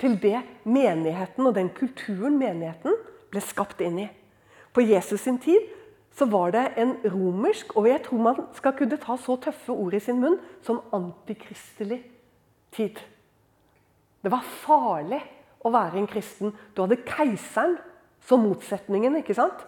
[0.00, 2.98] til det menigheten og den kulturen menigheten
[3.30, 4.08] ble skapt inn i.
[4.74, 5.62] På Jesus sin tid
[6.16, 9.94] så var det en romersk, og jeg tror man skal kunne ta så tøffe ord
[9.94, 12.00] i sin munn, som antikristelig
[12.72, 12.96] tid.
[14.24, 15.20] Det var farlig
[15.60, 16.54] å være en kristen.
[16.72, 17.76] Du hadde keiseren
[18.24, 19.18] som motsetningen.
[19.20, 19.60] ikke sant?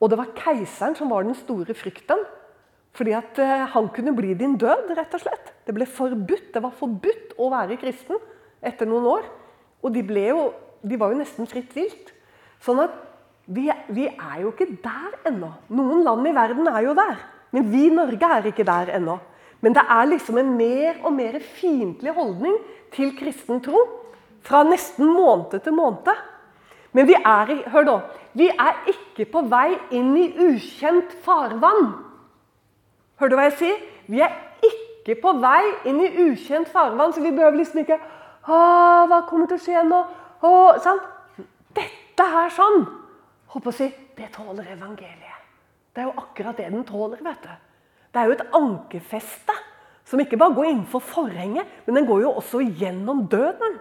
[0.00, 2.22] Og det var keiseren som var den store frykten.
[2.94, 5.50] Fordi at uh, han kunne bli din død, rett og slett.
[5.66, 6.52] Det ble forbudt.
[6.54, 8.20] Det var forbudt å være kristen
[8.62, 9.26] etter noen år.
[9.82, 10.52] Og de, jo,
[10.86, 12.14] de var jo nesten fritt vilt.
[12.62, 12.94] Sånn at
[13.46, 15.50] vi, vi, er jo ikke der ennå.
[15.68, 17.18] Noen land i verden er jo der.
[17.52, 19.18] Men vi i Norge er ikke der ennå.
[19.60, 22.56] Men det er liksom en mer og mer fiendtlig holdning
[22.94, 23.84] til kristen tro.
[24.44, 26.08] Fra nesten måned til måned.
[26.94, 27.98] Men vi er, hør nå,
[28.38, 31.92] vi er ikke på vei inn i ukjent farvann.
[33.20, 33.80] Hører du hva jeg sier?
[34.10, 38.00] Vi er ikke på vei inn i ukjent farvann, så vi behøver liksom ikke
[38.44, 40.00] Hva kommer til å skje nå?
[40.44, 40.50] Å,
[40.84, 41.00] sånn.
[41.74, 42.84] Dette er sånn
[43.54, 43.86] Håper å si,
[44.16, 45.42] Det tåler evangeliet.
[45.94, 47.22] Det er jo akkurat det den tåler.
[47.22, 47.48] vet du.
[48.12, 49.54] Det er jo et ankerfeste
[50.04, 53.78] som ikke bare går innenfor forhenget, men den går jo også gjennom døden.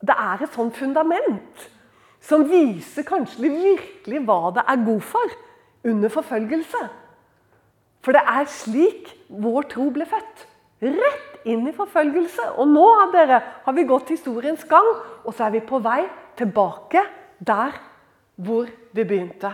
[0.00, 1.70] Det er et sånt fundament
[2.20, 5.34] som viser kanskje virkelig hva det er god for
[5.84, 6.80] under forfølgelse.
[8.02, 10.46] For det er slik vår tro ble født.
[10.82, 12.52] Rett inn i forfølgelse.
[12.60, 14.88] Og nå dere, har vi gått historiens gang,
[15.24, 16.04] og så er vi på vei
[16.38, 17.02] tilbake
[17.38, 17.74] der
[18.38, 19.50] hvor vi begynte.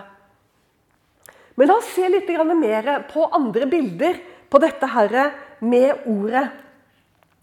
[1.55, 4.19] Men la oss se litt mer på andre bilder
[4.51, 6.49] på dette her med ordet.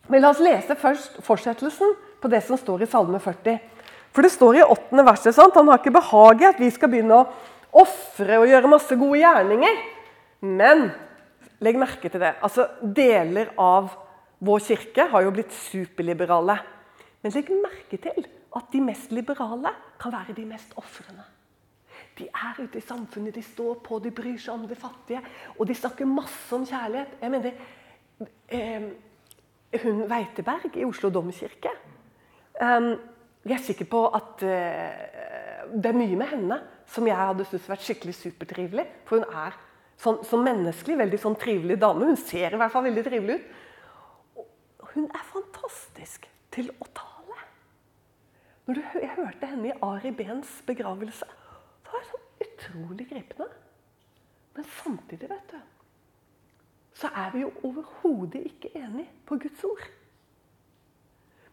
[0.08, 3.60] Men la oss lese først fortsettelsen på det som står i Salme 40.
[4.12, 5.56] For det står i åttende verset sant?
[5.56, 7.30] han har ikke behag i at vi skal begynne å
[7.82, 9.82] ofre og gjøre masse gode gjerninger.
[10.44, 10.90] Men
[11.64, 12.36] legg merke til det.
[12.44, 13.94] altså Deler av
[14.42, 16.58] vår kirke har jo blitt superliberale.
[17.24, 18.26] Men legg merke til
[18.58, 21.24] at de mest liberale kan være de mest ofrende.
[22.22, 25.22] De er ute i samfunnet, de står på, de bryr seg om de fattige.
[25.58, 27.16] Og de snakker masse om kjærlighet.
[27.22, 27.64] Jeg mener,
[28.54, 28.92] eh,
[29.82, 31.72] hun Weiteberg i Oslo domkirke
[32.62, 32.92] eh,
[33.46, 36.60] Jeg er sikker på at eh, det er mye med henne
[36.92, 38.86] som jeg hadde syntes vært skikkelig supertrivelig.
[39.08, 39.58] For hun er
[40.02, 42.12] sånn, som menneskelig veldig sånn trivelig dame.
[42.12, 43.52] Hun ser i hvert fall veldig trivelig ut.
[44.44, 47.40] Og hun er fantastisk til å tale.
[48.68, 51.26] Når du, jeg hørte henne i Ari Behns begravelse,
[51.92, 53.48] så var det sånn utrolig gripende.
[54.56, 55.60] Men samtidig, vet du,
[57.02, 59.84] så er vi jo overhodet ikke enige på Guds ord.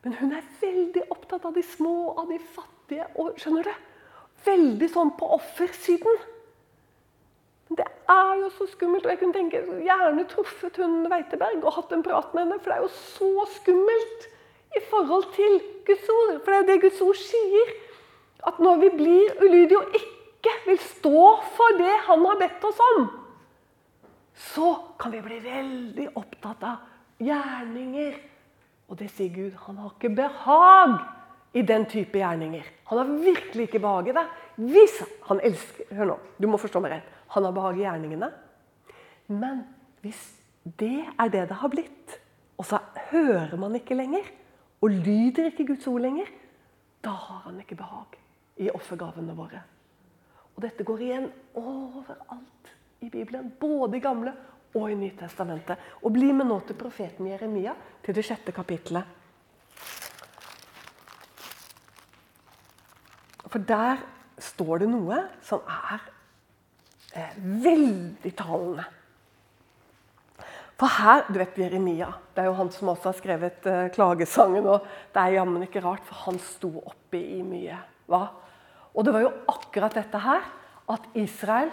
[0.02, 3.06] Men hun er veldig opptatt av de små, av de fattige.
[3.18, 3.72] og skjønner du?
[4.46, 6.20] Veldig sånn på offersiden.
[7.68, 9.04] Det er jo så skummelt.
[9.06, 12.60] og Jeg kunne tenke, gjerne truffet hun Weiteberg og hatt en prat med henne.
[12.62, 14.28] For det er jo så skummelt
[14.78, 16.38] i forhold til Guds ord.
[16.44, 17.74] For det er jo det Guds ord sier.
[18.46, 20.17] At når vi blir ulydige og ikke
[20.68, 21.24] vil stå
[21.56, 23.06] for det Han har bedt oss om,
[24.34, 28.18] så kan vi bli veldig opptatt av gjerninger.
[28.88, 29.56] Og det sier Gud.
[29.66, 30.94] Han har ikke behag
[31.58, 32.66] i den type gjerninger.
[32.90, 34.24] Han har virkelig ikke behag i det.
[34.70, 37.10] Hvis han elsker Hør nå, du må forstå meg rett.
[37.34, 38.30] Han har behag i gjerningene.
[39.28, 39.64] Men
[40.04, 40.20] hvis
[40.78, 42.18] det er det det har blitt,
[42.58, 44.24] og så hører man ikke lenger,
[44.80, 46.30] og lyder ikke Guds ord lenger,
[47.04, 48.16] da har han ikke behag
[48.62, 49.62] i offergavene våre.
[50.58, 54.32] Og dette går igjen overalt i Bibelen, både i Gamle
[54.74, 55.78] og i Nytestamentet.
[56.02, 59.06] Og bli med nå til profeten Jeremia, til det sjette kapittelet.
[63.46, 64.02] For der
[64.42, 66.02] står det noe som er
[67.14, 68.88] eh, veldig talende.
[70.78, 74.66] For her, du vet Jeremia, det er jo han som også har skrevet eh, klagesangen.
[74.66, 77.78] og Det er jammen ikke rart, for han sto oppi i mye.
[78.10, 78.26] Hva?
[78.98, 80.42] Og det var jo akkurat dette her,
[80.90, 81.70] at Israel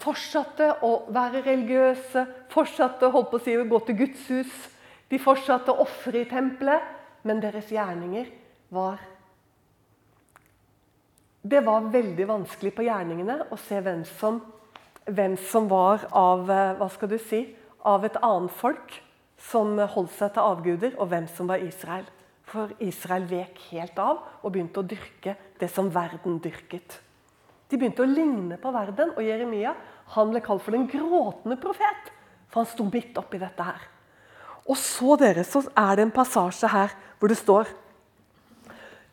[0.00, 4.54] fortsatte å være religiøse, fortsatte holdt på å si, å gå til Guds hus.
[5.12, 6.94] De fortsatte å ofre i tempelet,
[7.26, 8.32] men deres gjerninger
[8.74, 9.02] var
[11.46, 14.40] Det var veldig vanskelig på gjerningene å se hvem som,
[15.06, 17.44] hvem som var av eh, hva skal du si,
[17.86, 18.96] av et annet folk
[19.38, 22.08] som holdt seg til avguder, og hvem som var Israel.
[22.46, 27.00] For Israel vek helt av og begynte å dyrke det som verden dyrket.
[27.66, 29.72] De begynte å ligne på verden, og Jeremia
[30.14, 32.12] han ble kalt for den gråtende profet.
[32.46, 33.80] For han sto midt oppi dette her.
[34.66, 37.70] Og så dere, så er det en passasje her hvor det står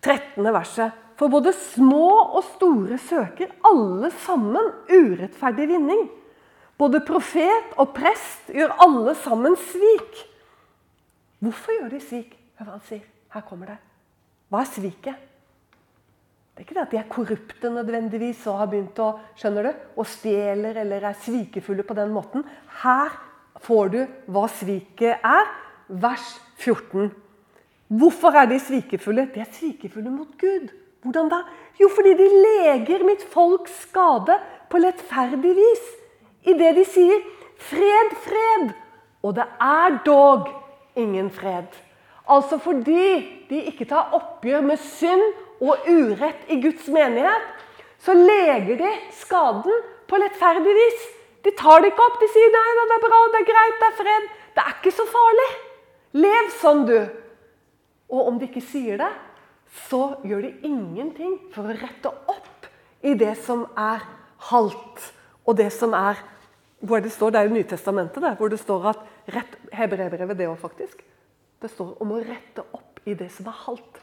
[0.04, 0.46] 13.
[0.54, 1.00] verset.
[1.18, 6.08] For både små og store søker alle sammen urettferdig vinning.
[6.78, 10.24] Både profet og prest gjør alle sammen svik.
[11.44, 12.38] Hvorfor gjør de svik?
[12.58, 13.13] Hør hva han sier.
[13.34, 13.80] Her kommer det.
[14.54, 15.30] Hva er sviket?
[16.54, 19.08] Det er ikke det at de er korrupte nødvendigvis og har begynt å
[19.40, 22.44] skjønner du, og stjeler eller er svikefulle på den måten.
[22.84, 23.16] Her
[23.66, 25.50] får du hva sviket er.
[25.90, 26.28] Vers
[26.62, 27.10] 14.
[27.94, 29.26] Hvorfor er de svikefulle?
[29.34, 30.70] De er svikefulle mot Gud.
[31.04, 31.42] Hvordan da?
[31.82, 34.38] Jo, fordi de leger mitt folks skade
[34.70, 35.90] på lettferdig vis.
[36.46, 37.26] I det de sier
[37.58, 38.74] 'fred, fred'.
[39.24, 40.48] Og det er dog
[40.96, 41.68] ingen fred.
[42.28, 43.08] Altså fordi
[43.50, 45.24] de ikke tar oppgjør med synd
[45.64, 47.50] og urett i Guds menighet,
[48.04, 51.04] så leger de skaden på lettferdig vis.
[51.44, 52.20] De tar det ikke opp.
[52.22, 54.32] De sier 'nei, det er bra, det er greit, det er fred'.
[54.56, 55.50] Det er ikke så farlig.
[56.14, 57.00] Lev sånn, du.
[58.10, 59.12] Og om de ikke sier det,
[59.90, 62.68] så gjør de ingenting for å rette opp
[63.02, 64.04] i det som er
[64.52, 65.14] halt,
[65.46, 66.22] og det som er
[66.84, 69.00] hvor det står, Det er jo Nytestamentet det, hvor det står at
[69.32, 71.00] rett, Hebrevet, det òg, faktisk.
[71.64, 74.02] Det står om å rette opp i det som er halvt.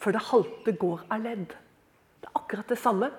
[0.00, 1.52] For det halte går av ledd.
[2.22, 3.10] Det er akkurat det samme.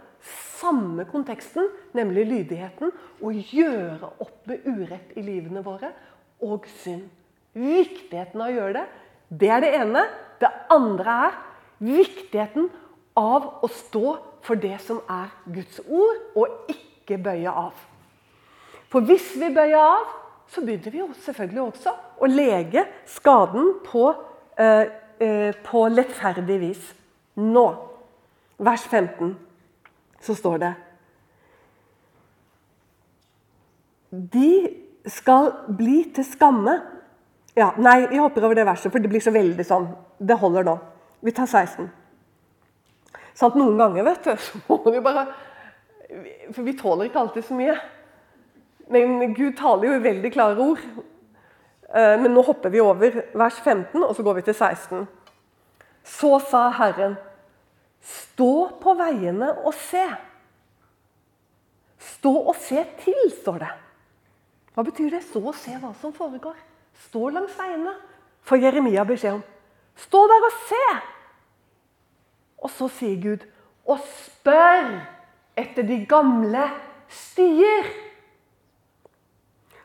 [0.58, 2.94] Samme konteksten, nemlig lydigheten.
[3.22, 5.92] Å gjøre opp med urett i livene våre
[6.44, 7.06] og synd.
[7.54, 8.86] Viktigheten av å gjøre det,
[9.30, 10.04] det er det ene.
[10.42, 11.38] Det andre er
[11.84, 12.72] viktigheten
[13.20, 17.78] av å stå for det som er Guds ord, og ikke bøye av.
[18.90, 20.10] For hvis vi bøyer av,
[20.50, 24.08] så begynner vi jo selvfølgelig også å lege skaden på
[24.58, 24.88] eh,
[25.24, 26.82] Eh, på lettferdig vis.
[27.40, 27.64] Nå,
[28.58, 29.36] vers 15,
[30.22, 30.72] så står det
[34.34, 34.50] De
[35.10, 36.76] skal bli til skamme.
[37.56, 39.88] Ja, nei, vi hopper over det verset, for det blir så veldig sånn.
[40.18, 40.76] Det holder nå.
[41.24, 41.88] Vi tar 16.
[43.38, 45.28] Sånn noen ganger, vet du, så må vi bare
[46.54, 47.78] For vi tåler ikke alltid så mye.
[48.94, 50.84] Men Gud taler jo i veldig klare ord.
[51.94, 55.08] Eh, men nå hopper vi over vers 15, og så går vi til 16.
[56.04, 57.16] Så sa Herren,
[58.02, 60.04] stå på veiene og se.
[62.18, 63.72] Stå og se til, står det.
[64.74, 65.22] Hva betyr det?
[65.28, 66.58] Stå og se hva som foregår.
[67.06, 67.94] Stå langs veiene,
[68.44, 69.44] får Jeremia beskjed om.
[69.96, 70.86] Stå der og se!
[72.64, 73.44] Og så sier Gud,
[73.86, 74.96] og spør
[75.60, 76.66] etter de gamle
[77.12, 77.92] stier.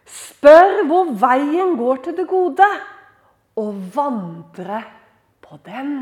[0.09, 2.69] Spør hvor veien går til det gode,
[3.59, 4.83] og vandre
[5.43, 5.97] på den.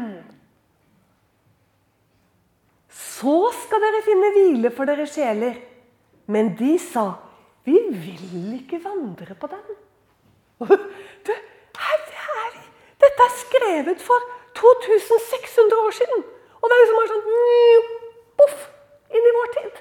[2.89, 5.57] Så skal dere finne hvile for dere sjeler.
[6.27, 7.07] Men de sa,
[7.65, 9.77] vi vil ikke vandre på den.
[11.27, 11.33] Du,
[11.77, 12.53] her, her,
[13.03, 16.23] dette er skrevet for 2600 år siden.
[16.61, 17.91] Og det er liksom bare sånn
[18.41, 18.63] poff,
[19.13, 19.81] inn i vår tid.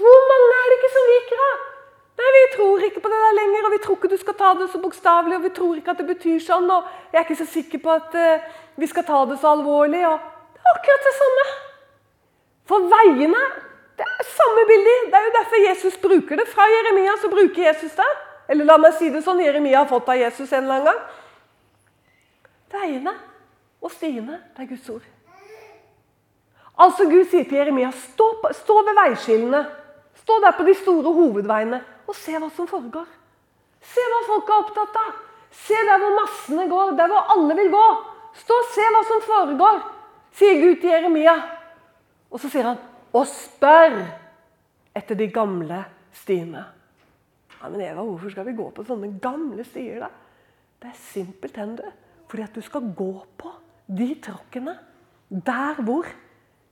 [0.00, 1.75] Hvor mange er det ikke som liker det?
[2.16, 4.54] Nei, Vi tror ikke på det der lenger, og vi tror ikke du skal ta
[4.56, 5.36] det så bokstavelig.
[5.36, 7.92] Og vi tror ikke at det betyr sånn, og jeg er ikke så sikker på
[7.92, 8.46] at uh,
[8.80, 10.00] vi skal ta det så alvorlig.
[10.08, 10.18] og
[10.56, 11.46] Det er akkurat det samme.
[12.66, 13.42] For veiene
[13.96, 14.94] det er samme bilde.
[15.10, 16.48] Det er jo derfor Jesus bruker det.
[16.48, 18.08] Fra Jeremia så bruker Jesus det.
[18.48, 21.00] Eller la meg si det sånn, Jeremia har fått av Jesus en eller annen gang.
[22.76, 23.14] Veiene
[23.82, 25.06] og stiene, det er Guds ord.
[26.76, 29.62] Altså Gud sier til Jeremia, stå, stå ved veiskillene.
[30.20, 33.06] Stå der på de store hovedveiene og se hva som foregår.
[33.86, 35.16] Se hva folk er opptatt av.
[35.56, 37.86] Se der hvor massene går, der hvor alle vil gå.
[38.36, 39.82] Stå og se hva som foregår,
[40.36, 41.36] sier Gud til Jeremia.
[42.30, 42.80] Og så sier han,
[43.16, 44.00] og spør
[44.96, 45.82] etter de gamle
[46.16, 46.64] stiene.
[47.56, 50.10] Ja, Men Eva, hvorfor skal vi gå på sånne gamle stier, da?
[50.82, 51.92] Det er simpelthen det.
[52.28, 53.52] Fordi at du skal gå på
[53.86, 54.76] de tråkkene
[55.30, 56.06] der hvor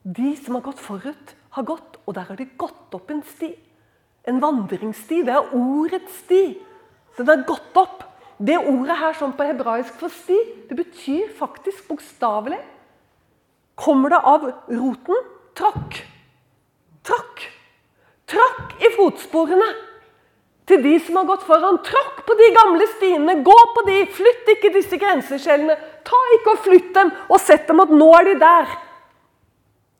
[0.04, 1.96] de som har gått forut, har gått.
[2.04, 3.54] Og der har de gått opp en sti.
[4.28, 5.22] En vandringssti.
[5.26, 6.42] Det er ordets sti.
[7.18, 8.02] Den har gått opp.
[8.44, 10.36] Det ordet her sånn på hebraisk for sti,
[10.68, 12.58] det betyr faktisk bokstavelig
[13.78, 15.22] Kommer det av roten
[15.58, 15.96] tråkk.
[17.02, 17.40] Tråkk.
[18.30, 19.66] Tråkk i fotsporene
[20.68, 21.80] til de som har gått foran.
[21.84, 23.34] Tråkk på de gamle stiene.
[23.44, 23.98] Gå på de.
[24.14, 25.76] Flytt ikke disse grenseskjellene.
[26.06, 28.76] Ta ikke og flytt dem og sett dem at nå er de der.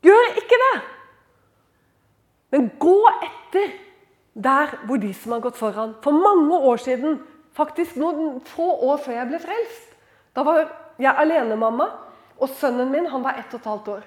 [0.06, 0.74] Gjør ikke det.
[2.54, 3.72] Men gå etter
[4.34, 5.94] der hvor de som har gått foran.
[6.02, 7.20] For mange år siden,
[7.54, 9.92] faktisk noen få år før jeg ble frelst,
[10.34, 10.64] da var
[10.98, 11.86] jeg alenemamma,
[12.34, 14.02] og sønnen min han var ett og et halvt år.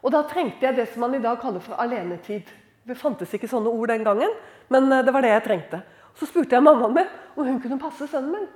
[0.00, 2.48] Og da trengte jeg det som man i dag kaller for alenetid.
[2.86, 4.32] Det fantes ikke sånne ord den gangen,
[4.72, 5.82] men eh, det var det jeg trengte.
[6.18, 8.48] Så spurte jeg mammaen min om hun kunne passe sønnen min.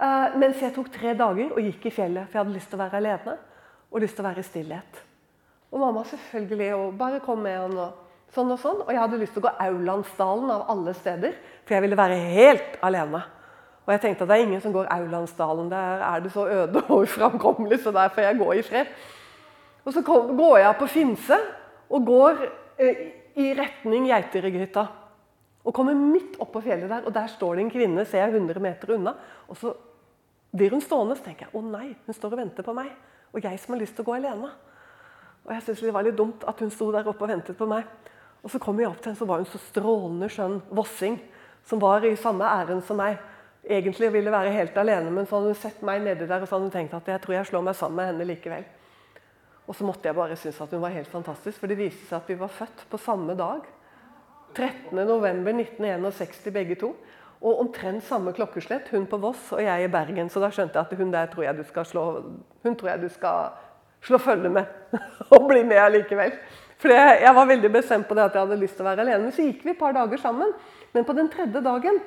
[0.00, 2.78] Uh, mens jeg tok tre dager og gikk i fjellet, for jeg hadde lyst til
[2.78, 3.34] å være alene.
[3.90, 5.00] Og lyst til å være i stillhet.
[5.70, 8.80] Og mamma selvfølgelig, og bare kom med han og sånn og sånn.
[8.84, 12.18] Og jeg hadde lyst til å gå Aulandsdalen av alle steder, for jeg ville være
[12.30, 13.22] helt alene.
[13.86, 15.70] Og jeg tenkte at det er ingen som går Aulandsdalen.
[15.72, 18.94] Der er det så øde og uframkommelig, så der får jeg gå i fred.
[19.84, 21.38] Og så går jeg på Finse
[21.90, 22.42] og går
[22.78, 23.04] eh,
[23.40, 24.86] i retning Geiterygghytta.
[25.64, 28.36] Og kommer midt opp på fjellet der, og der står det en kvinne ser jeg
[28.36, 29.14] 100 meter unna.
[29.48, 29.74] Og så
[30.56, 32.92] blir hun stående, så tenker jeg å nei, hun står og venter på meg.
[33.34, 34.50] Og jeg som har lyst til å gå alene.
[35.44, 37.68] Og jeg syns det var litt dumt at hun sto der oppe og ventet på
[37.70, 37.86] meg.
[38.40, 41.18] Og så kom jeg opp til henne, så var hun så strålende skjønn vossing.
[41.68, 43.18] Som var i samme ærend som meg.
[43.68, 46.56] Egentlig ville være helt alene, men så hadde hun sett meg nedi der og så
[46.56, 48.64] hadde hun tenkt at jeg tror jeg slår meg sammen med henne likevel.
[49.68, 52.16] Og så måtte jeg bare synes at hun var helt fantastisk, for det viste seg
[52.22, 53.68] at vi var født på samme dag.
[54.56, 56.94] 13.11.1961 begge to.
[57.40, 58.90] Og omtrent samme klokkeslett.
[58.90, 60.28] Hun på Voss og jeg i Bergen.
[60.28, 62.04] Så da skjønte jeg at hun der tror jeg du skal slå,
[62.64, 63.54] hun tror jeg du skal
[64.04, 64.66] slå følge med.
[65.32, 66.34] og bli med allikevel.
[66.80, 69.26] For jeg var veldig bestemt på det at jeg hadde lyst til å være alene.
[69.26, 70.54] Men så gikk vi et par dager sammen.
[70.94, 72.00] Men på den tredje dagen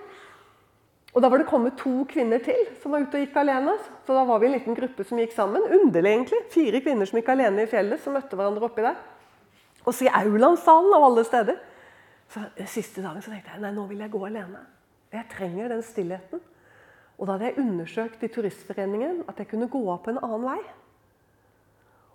[1.14, 3.76] og Da var det kommet to kvinner til som var ute og gikk alene.
[4.06, 5.62] Så da var vi en liten gruppe som gikk sammen.
[5.62, 6.40] Underlig, egentlig.
[6.50, 8.98] Fire kvinner som gikk alene i fjellet, som møtte hverandre oppi der.
[9.86, 11.60] Og så i Aulandssalen, av alle steder.
[12.34, 14.64] Så den Siste dagen så tenkte jeg nei, nå vil jeg gå alene.
[15.14, 16.42] Jeg trenger den stillheten.
[17.20, 20.48] Og da hadde jeg undersøkt i Turistforeningen at jeg kunne gå av på en annen
[20.50, 20.62] vei.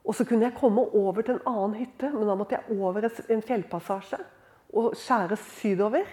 [0.09, 3.05] Og så kunne jeg komme over til en annen hytte, men da måtte jeg over
[3.05, 4.19] en fjellpassasje
[4.79, 6.09] og skjære sydover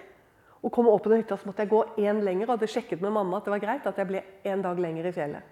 [0.65, 2.49] og komme opp på den hytta, så måtte jeg gå én lenger.
[2.49, 5.07] Og hadde sjekket med mamma at det var greit at jeg ble en dag lenger
[5.07, 5.51] i fjellet.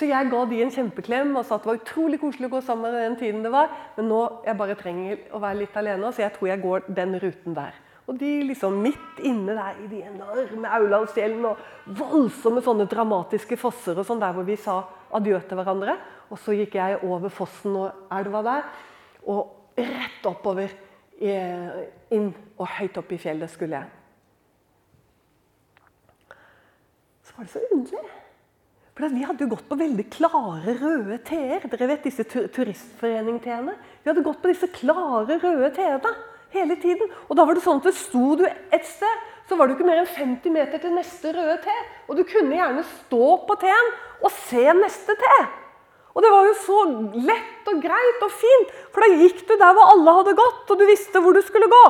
[0.00, 2.60] Så jeg ga de en kjempeklem og sa at det var utrolig koselig å gå
[2.64, 3.68] sammen med den tiden det var.
[3.98, 7.18] Men nå jeg bare trenger å være litt alene, så jeg tror jeg går den
[7.20, 7.76] ruten der.
[8.08, 14.00] Og de liksom midt inne der i de enorme Aulandsfjellene og voldsomme sånne dramatiske fosser
[14.00, 14.80] og sånn der hvor vi sa
[15.14, 15.98] adjø til hverandre.
[16.30, 18.68] Og så gikk jeg over fossen og elva der,
[19.26, 20.72] og rett oppover
[21.20, 23.96] inn og høyt opp i fjellet skulle jeg.
[27.26, 28.16] Så var det så underlig.
[29.00, 31.62] For Vi hadde jo gått på veldig klare, røde teer.
[31.72, 33.76] Dere vet disse tur turistforening-teene?
[34.02, 36.12] Vi hadde gått på disse klare, røde teene
[36.52, 37.08] hele tiden.
[37.28, 40.02] Og da var det sånn at sto du et sted, så var det ikke mer
[40.02, 41.76] enn 50 meter til neste røde te.
[42.10, 45.38] Og du kunne gjerne stå på teen og se neste te.
[46.10, 46.78] Og det var jo så
[47.14, 50.80] lett og greit og fint, for da gikk du der hvor alle hadde gått, og
[50.80, 51.84] du visste hvor du skulle gå.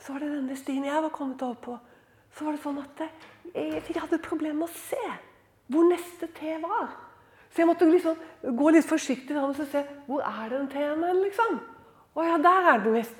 [0.00, 1.76] Så var det denne stien jeg var kommet over på.
[2.34, 3.04] Så var det sånn at
[3.54, 5.14] jeg hadde problemer med å se
[5.70, 6.90] hvor neste T var.
[7.50, 8.18] Så jeg måtte liksom
[8.56, 11.58] gå litt forsiktig og se hvor er den teen liksom.
[12.14, 13.16] Å ja, der er den visst.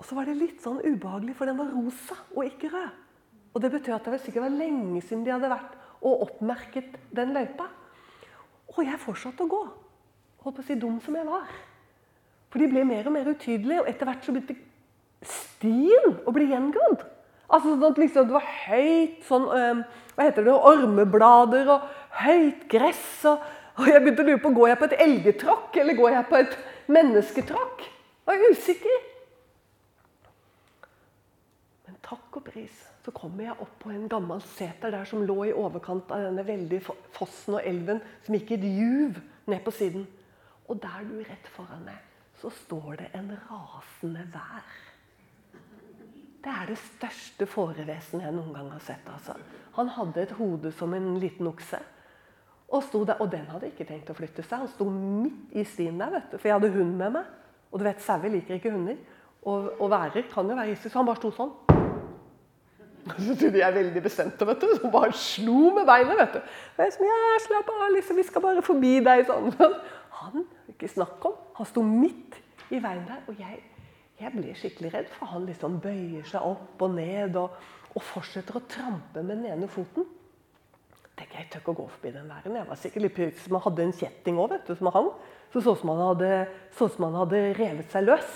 [0.00, 2.90] Og så var det litt sånn ubehagelig, for den var rosa og ikke rød.
[3.52, 6.96] Og Det betød at det var sikkert var lenge siden de hadde vært og oppmerket
[7.14, 7.68] den løypa.
[8.72, 9.62] Og jeg fortsatte å gå.
[10.42, 11.48] Holdt på å si dum som jeg var.
[12.52, 14.58] For de ble mer og mer utydelige, og etter hvert så begynte
[15.28, 17.04] stien å bli gjengrodd.
[17.52, 19.80] Altså sånn at liksom det var høyt sånn øh,
[20.16, 20.54] Hva heter det?
[20.72, 21.88] Ormeblader og
[22.22, 23.06] høyt gress.
[23.28, 23.42] Og,
[23.76, 26.40] og jeg begynte å lure på går jeg på et elgetråkk eller går jeg på
[26.40, 26.56] et
[26.92, 27.84] mennesketråkk.
[28.22, 29.04] Jeg var usikker.
[31.88, 35.38] Men takk og pris så kommer jeg opp på en gammel seter der som lå
[35.48, 39.18] i overkant av denne veldige fossen og elven som gikk i et juv
[39.50, 40.06] ned på siden.
[40.70, 41.98] Og der du rett foran meg,
[42.38, 44.70] så står det en rasende vær.
[46.42, 49.06] Det er det største fårevesenet jeg noen gang har sett.
[49.10, 49.34] Altså.
[49.76, 51.78] Han hadde et hode som en liten okse.
[52.72, 54.62] Og, der, og den hadde ikke tenkt å flytte seg.
[54.62, 57.28] Han sto midt i stien der, vet du, for jeg hadde hund med meg.
[57.70, 58.98] Og du vet, sauer liker ikke hunder.
[59.42, 61.52] Og, og værer kan jo være hissige, så han bare sto sånn.
[63.26, 64.68] Så trodde jeg veldig bestemte, vet du.
[64.78, 66.16] Så bare slo med beinet.
[66.20, 66.54] vet du.
[66.76, 69.24] Og jeg sånn, ja, slapp av, liksom, vi skal bare forbi deg.
[69.28, 69.50] sånn.
[70.22, 71.36] Han ikke snakk om.
[71.58, 72.38] Han sto midt
[72.70, 73.22] i veien der.
[73.26, 73.60] Og jeg,
[74.20, 77.56] jeg ble skikkelig redd, for han liksom bøyer seg opp og ned og,
[77.92, 80.06] og fortsetter å trampe med den ene foten.
[81.18, 82.56] Tenk, jeg, tør ikke å gå forbi den væren.
[82.60, 85.10] Jeg var sikkert litt pynt, som hadde en kjetting òg, som hang.
[85.52, 86.30] Så så som han hadde,
[86.78, 88.30] som han hadde revet seg løs.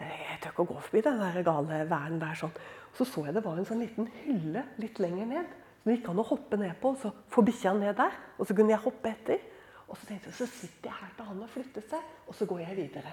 [0.00, 2.52] Jeg, tør ikke å gå forbi den der gale væren der sånn.
[2.96, 5.50] Så så jeg det var en sånn liten hylle litt lenger ned.
[5.80, 6.94] Så det gikk an å hoppe ned på.
[7.00, 9.44] Så får bikkja ned der, og så kunne jeg hoppe etter.
[9.90, 12.48] Og så tenkte jeg, så sitter jeg her til han har flyttet seg, og så
[12.48, 13.12] går jeg videre.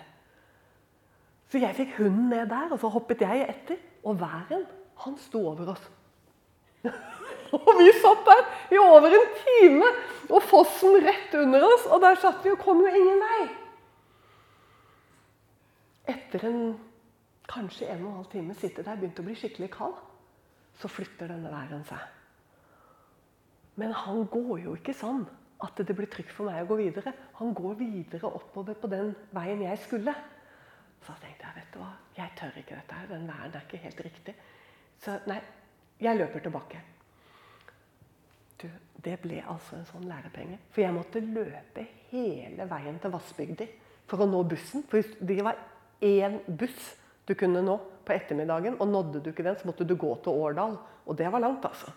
[1.51, 3.79] Så jeg fikk hunden ned der, og så hoppet jeg etter.
[4.07, 4.65] Og væren,
[5.03, 5.85] han sto over oss.
[7.57, 8.43] og vi satt der
[8.75, 9.93] i over en time,
[10.27, 11.87] og fossen rett under oss.
[11.91, 13.47] Og der satt vi og kom jo ingen vei.
[16.07, 16.61] Etter en
[17.47, 19.97] kanskje en og en halv time sitte der, begynte å bli skikkelig kald,
[20.77, 22.01] så flytter denne væren seg.
[23.77, 25.25] Men han går jo ikke sånn
[25.63, 27.13] at det blir trygt for meg å gå videre.
[27.39, 30.13] Han går videre oppover på den veien jeg skulle.
[31.05, 33.09] Så tenkte jeg vet du hva, jeg tør ikke dette her.
[33.11, 34.35] Den væren er ikke helt riktig.
[35.01, 35.39] Så nei,
[36.01, 36.81] jeg løper tilbake.
[38.57, 38.67] Du,
[39.05, 40.57] det ble altså en sånn lærepenge.
[40.73, 43.69] For jeg måtte løpe hele veien til Vassbygdi
[44.09, 44.85] for å nå bussen.
[44.89, 45.61] For det var
[46.01, 46.95] én buss
[47.27, 47.77] du kunne nå
[48.07, 48.77] på ettermiddagen.
[48.79, 50.77] Og nådde du ikke den, så måtte du gå til Årdal.
[51.05, 51.91] Og det var langt, altså.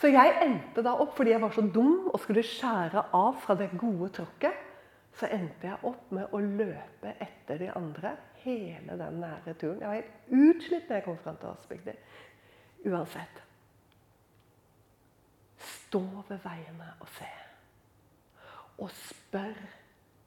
[0.00, 3.54] Så jeg endte da opp, fordi jeg var så dum og skulle skjære av fra
[3.58, 4.68] det gode tråkket,
[5.14, 9.82] så endte jeg opp med å løpe etter de andre hele den nære turen.
[9.82, 11.94] Jeg var helt utslitt når jeg kom fram til Aspbygdi.
[12.88, 13.42] Uansett.
[15.62, 17.30] Stå ved veiene og se.
[18.80, 19.58] Og spør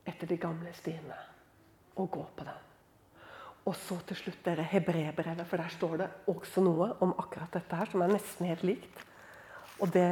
[0.05, 1.17] etter de gamle stiene.
[1.95, 2.61] Og gå på den.
[3.65, 7.79] Og så til slutt dere hebreerbrevet, for der står det også noe om akkurat dette
[7.79, 9.01] her, som er nesten helt likt.
[9.81, 10.05] Og det,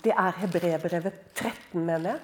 [0.00, 2.20] det er hebreerbrevet 13, mener jeg.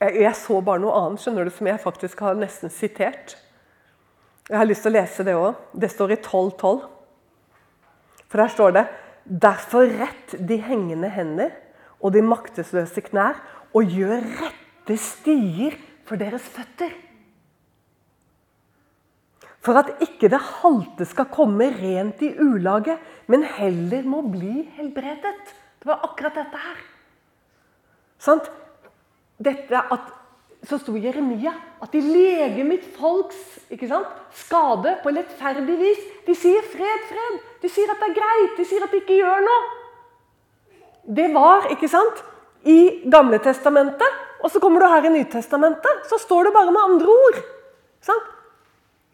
[0.00, 3.34] Jeg så bare noe annet skjønner du, som jeg faktisk har nesten sitert.
[4.50, 5.58] Jeg har lyst til å lese det òg.
[5.78, 6.80] Det står i 12.12.
[8.26, 8.88] For der står det
[9.30, 11.52] Derfor rett de hengende hender
[12.00, 13.36] og de maktesløse knær,
[13.76, 15.76] og gjør rette stier
[16.08, 16.94] for deres føtter.
[19.60, 22.96] For at ikke det halte skal komme rent i ulaget,
[23.28, 25.36] men heller må bli helbredet.
[25.78, 26.80] Det var akkurat dette her.
[28.20, 28.48] Sant?
[29.40, 30.08] Dette at
[30.68, 33.38] så sto Jeremia at de leger mitt folks
[33.88, 36.00] sant, skade på lettferdig vis.
[36.26, 37.38] De sier 'fred, fred'.
[37.62, 38.56] De sier at det er greit.
[38.58, 39.62] De sier at de ikke gjør noe.
[41.06, 42.20] Det var ikke sant,
[42.64, 44.26] i Gamle testamentet.
[44.42, 47.40] Og så kommer du her i Nytestamentet, så står det bare med andre ord.
[48.00, 48.28] Sant?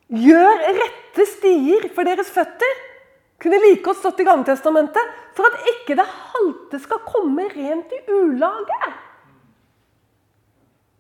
[0.09, 2.83] Gjør rette stier for deres føtter.
[3.43, 5.03] Kunne like godt stått i Gamle testamentet.
[5.35, 8.93] For at ikke det halte skal komme rent i ulage.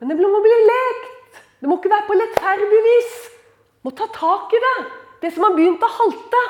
[0.06, 1.40] Men det må bli lekt.
[1.60, 3.16] Det må ikke være på lettferdig vis.
[3.86, 4.76] Må ta tak i det.
[5.22, 6.42] Det som har begynt å halte.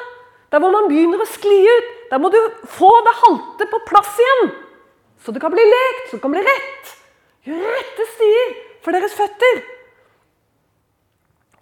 [0.53, 1.93] Der hvor man begynner å skli ut.
[2.11, 2.39] Der må du
[2.71, 4.51] få det halte på plass igjen.
[5.25, 6.93] Så det kan bli lekt, så det kan bli rett.
[7.47, 8.53] Gjør rette stier
[8.85, 9.63] for deres føtter.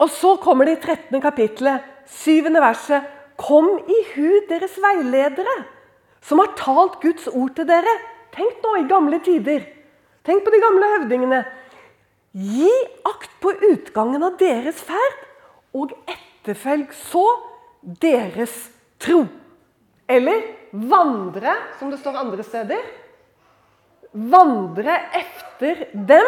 [0.02, 1.20] Og så kommer det i 13.
[1.22, 2.50] kapittelet, 7.
[2.58, 3.10] verset.
[3.40, 5.54] Kom i hu deres veiledere,
[6.22, 7.94] som har talt Guds ord til dere.
[8.34, 9.64] Tenk nå i gamle tider.
[10.24, 11.40] Tenk på de gamle høvdingene.
[12.34, 12.70] Gi
[13.06, 15.20] akt på utgangen av deres ferd,
[15.74, 17.22] og etterfølg så
[18.02, 18.54] deres
[19.02, 19.22] tro.
[20.10, 20.42] Eller
[20.74, 22.82] vandre, som det står andre steder.
[24.14, 26.26] Vandre efter dem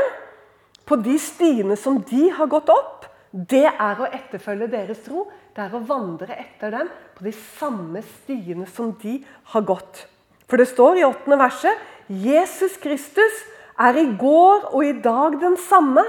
[0.87, 3.09] på de stiene som de har gått opp.
[3.31, 5.27] Det er å etterfølge deres tro.
[5.55, 9.19] Det er å vandre etter dem på de samme stiene som de
[9.53, 10.07] har gått.
[10.47, 13.43] For det står i åttende verset Jesus Kristus
[13.79, 16.05] er i går og i dag den samme,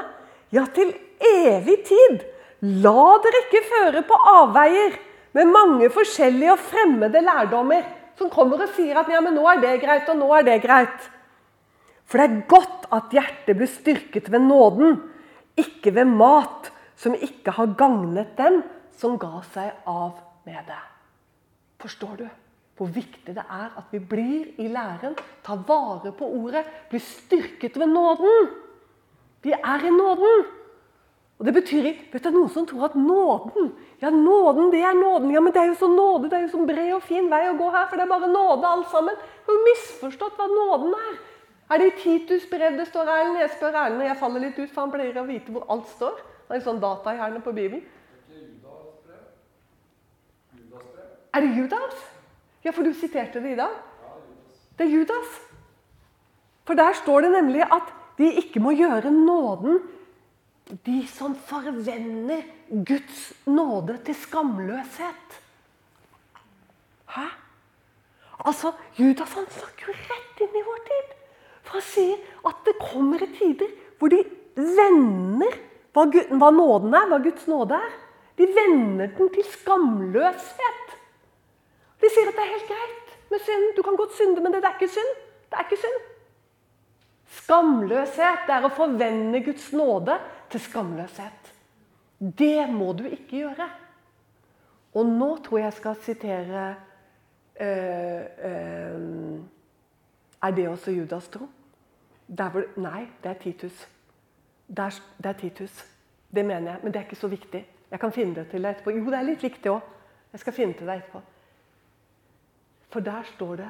[0.54, 2.24] ja, til evig tid.
[2.84, 4.96] La dere ikke føre på avveier
[5.38, 7.86] med mange forskjellige og fremmede lærdommer
[8.18, 10.62] som kommer og sier at ja, men nå er det greit, og nå er det
[10.64, 11.12] greit.
[12.08, 14.98] For det er godt at hjertet blir styrket ved nåden,
[15.60, 18.62] ikke ved mat som ikke har gagnet den
[18.98, 20.84] som ga seg av med det.
[21.84, 22.28] Forstår du?
[22.78, 27.80] Hvor viktig det er at vi blir i læren, tar vare på ordet, blir styrket
[27.80, 28.52] ved nåden.
[29.44, 30.46] Vi er i nåden.
[31.38, 33.72] Og det betyr ikke, vet du, Noen som tror at nåden
[34.02, 35.32] ja, nåden, det er nåden.
[35.34, 37.48] Ja, men det er jo så nåde, det er jo så bred og fin vei
[37.50, 39.16] å gå her, for det er bare nåde alt sammen.
[39.46, 41.16] Du har misforstått hva nåden er.
[41.74, 43.40] Er det i Titus brev det står Erlend?
[43.42, 45.90] Jeg spør Erlend og jeg faller litt ut, for han pleier å vite hvor alt
[45.96, 46.20] står.
[46.46, 47.84] Det er en sånn datahjerne på Bibelen.
[51.34, 52.06] Er det Judas?
[52.68, 53.76] Ja, for du siterte det i dag.
[54.76, 55.36] Det er Judas.
[56.68, 59.78] For der står det nemlig at de ikke må gjøre nåden
[60.84, 65.38] de som forvender Guds nåde til skamløshet.
[67.16, 67.28] Hæ?
[68.44, 71.16] Altså, Judas han snakker jo rett inn i vår tid.
[71.64, 74.20] For han sier at det kommer tider hvor de
[74.60, 75.56] vender
[75.96, 76.04] hva,
[76.36, 77.96] hva nåden er, hva Guds nåde er.
[78.36, 80.87] De vender den til skamløshet.
[82.02, 83.72] De sier at det er helt greit med synd.
[83.78, 85.12] Du kan godt synde, men det er ikke synd.
[85.50, 86.00] Det er ikke synd.
[87.42, 90.16] Skamløshet det er å forvende Guds nåde
[90.52, 91.52] til skamløshet.
[92.18, 93.68] Det må du ikke gjøre.
[94.98, 96.64] Og nå tror jeg jeg skal sitere
[97.62, 99.40] øh, øh,
[100.42, 101.48] Er det også Judas tro?
[102.28, 103.88] Hvor, nei, det er Titus.
[104.68, 105.86] Det er, det er, Titus.
[106.36, 107.68] Det mener jeg, men det er ikke så viktig.
[107.92, 108.92] Jeg kan finne det til deg etterpå.
[108.92, 109.94] Jo, det er litt viktig òg.
[110.32, 111.22] Jeg skal finne til deg etterpå.
[112.98, 113.66] For der står det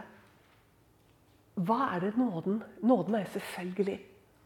[1.67, 3.99] Hva er det nåden Nåden er selvfølgelig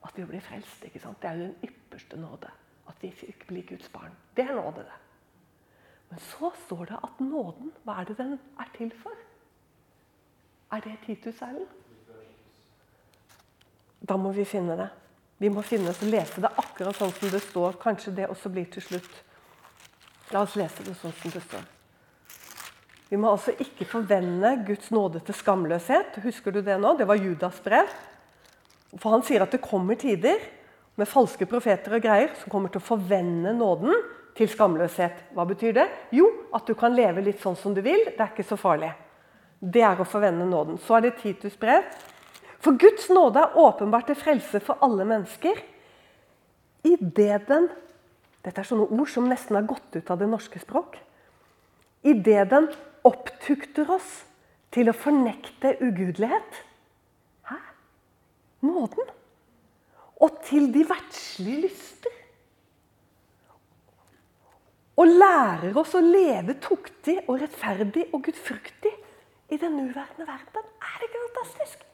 [0.04, 0.84] at vi blir frelst.
[0.84, 1.22] ikke sant?
[1.22, 2.50] Det er jo den ypperste nåde.
[2.88, 4.16] At vi ikke blir Guds barn.
[4.36, 4.96] Det er nåde, det.
[6.10, 9.14] Men så står det at nåden, hva er det den er til for?
[10.72, 11.68] Er det Titus, Erlend?
[14.10, 14.90] Da må vi finne det.
[15.38, 17.78] Vi må finne oss og lese det akkurat sånn som det står.
[17.84, 19.22] Kanskje det også blir til slutt.
[20.32, 21.70] La oss lese det sånn som det står.
[23.12, 26.22] Vi må altså ikke forvende Guds nåde til skamløshet.
[26.24, 26.94] Husker du det nå?
[26.96, 27.90] Det var Judas brev.
[28.96, 30.40] For han sier at det kommer tider
[30.96, 33.92] med falske profeter og greier som kommer til å forvende nåden
[34.38, 35.26] til skamløshet.
[35.36, 35.86] Hva betyr det?
[36.16, 38.06] Jo, at du kan leve litt sånn som du vil.
[38.14, 38.94] Det er ikke så farlig.
[39.60, 40.80] Det er å forvende nåden.
[40.80, 41.84] Så er det Titus brev.
[42.64, 45.60] For Guds nåde er åpenbart til frelse for alle mennesker.
[46.88, 47.68] I det den
[48.42, 50.96] Dette er sånne ord som nesten har gått ut av det norske språk.
[52.02, 52.72] I det den
[53.08, 54.22] opptukter oss
[54.72, 56.62] til å fornekte ugudelighet.
[57.50, 57.58] Hæ?
[58.66, 59.12] Nåden.
[60.22, 62.18] Og til de verdslige lyster.
[65.02, 68.92] Og lærer oss å leve tuktig og rettferdig og gudfruktig
[69.52, 70.68] i den uverdende verden.
[70.84, 71.88] Er det ikke fantastisk?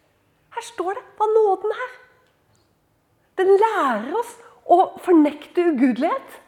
[0.58, 1.95] Her står det hva nåden er.
[3.38, 4.34] Den lærer oss
[4.66, 6.41] å fornekte ugudelighet.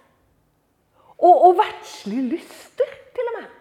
[1.20, 3.59] Og, og verdslige lyster, til og med.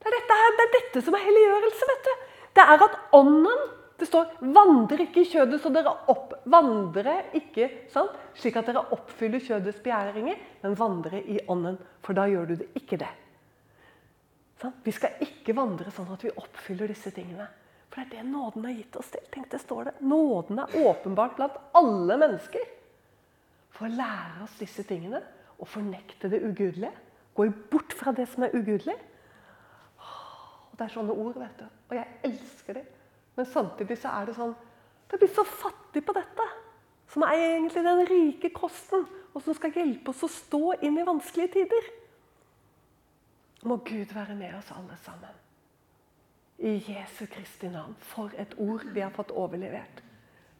[0.00, 1.90] Det er dette, her, det er dette som er helliggjørelse.
[1.92, 2.26] vet du.
[2.56, 3.68] Det er at ånden
[4.00, 8.14] det står 'vandrer ikke i kjødet', så dere oppvandrer ikke sant?
[8.32, 11.76] slik at dere oppfyller kjødets begjæringer, men vandrer i ånden.
[12.00, 13.10] For da gjør du det ikke det.
[14.62, 14.72] Sånn?
[14.84, 17.44] Vi skal ikke vandre sånn at vi oppfyller disse tingene.
[17.90, 19.20] For det er det nåden har gitt oss til.
[19.34, 19.94] Tenk, det står det.
[20.00, 22.64] Nåden er åpenbart blant alle mennesker.
[23.76, 25.20] For å lære oss disse tingene
[25.58, 26.92] og fornekte det ugudelige.
[27.36, 28.96] Gå bort fra det som er ugudelig
[30.80, 31.66] det er sånne ord, vet du.
[31.90, 32.86] Og jeg elsker det.
[33.36, 34.56] Men samtidig så er det sånn
[35.10, 36.46] Det blir så fattig på dette.
[37.10, 39.04] Som er egentlig den rike kosten,
[39.34, 41.88] og som skal hjelpe oss å stå inn i vanskelige tider.
[43.66, 45.34] Må Gud være med oss alle sammen.
[46.62, 47.96] I Jesu Kristi navn.
[48.12, 50.00] For et ord vi har fått overlevert.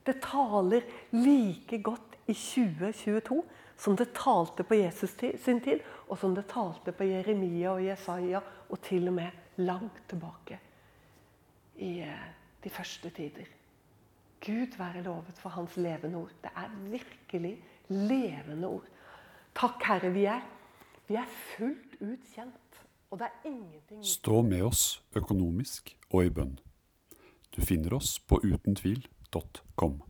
[0.04, 3.40] Det taler like godt i 2022
[3.80, 8.42] som det talte på Jesus sin tid, og som det talte på Jeremia og Jesaja,
[8.68, 10.58] og til og med langt tilbake
[11.80, 12.28] i eh,
[12.64, 13.48] de første tider.
[14.40, 16.32] Gud være lovet for hans levende ord.
[16.42, 17.58] Det er virkelig
[17.88, 18.88] levende ord.
[19.54, 20.40] Takk, Herre, vi er,
[21.08, 22.80] vi er fullt ut kjent.
[23.10, 26.58] Og det er ingenting Stå med oss økonomisk og i bønn.
[27.50, 30.00] Du finner oss på utentvil.com.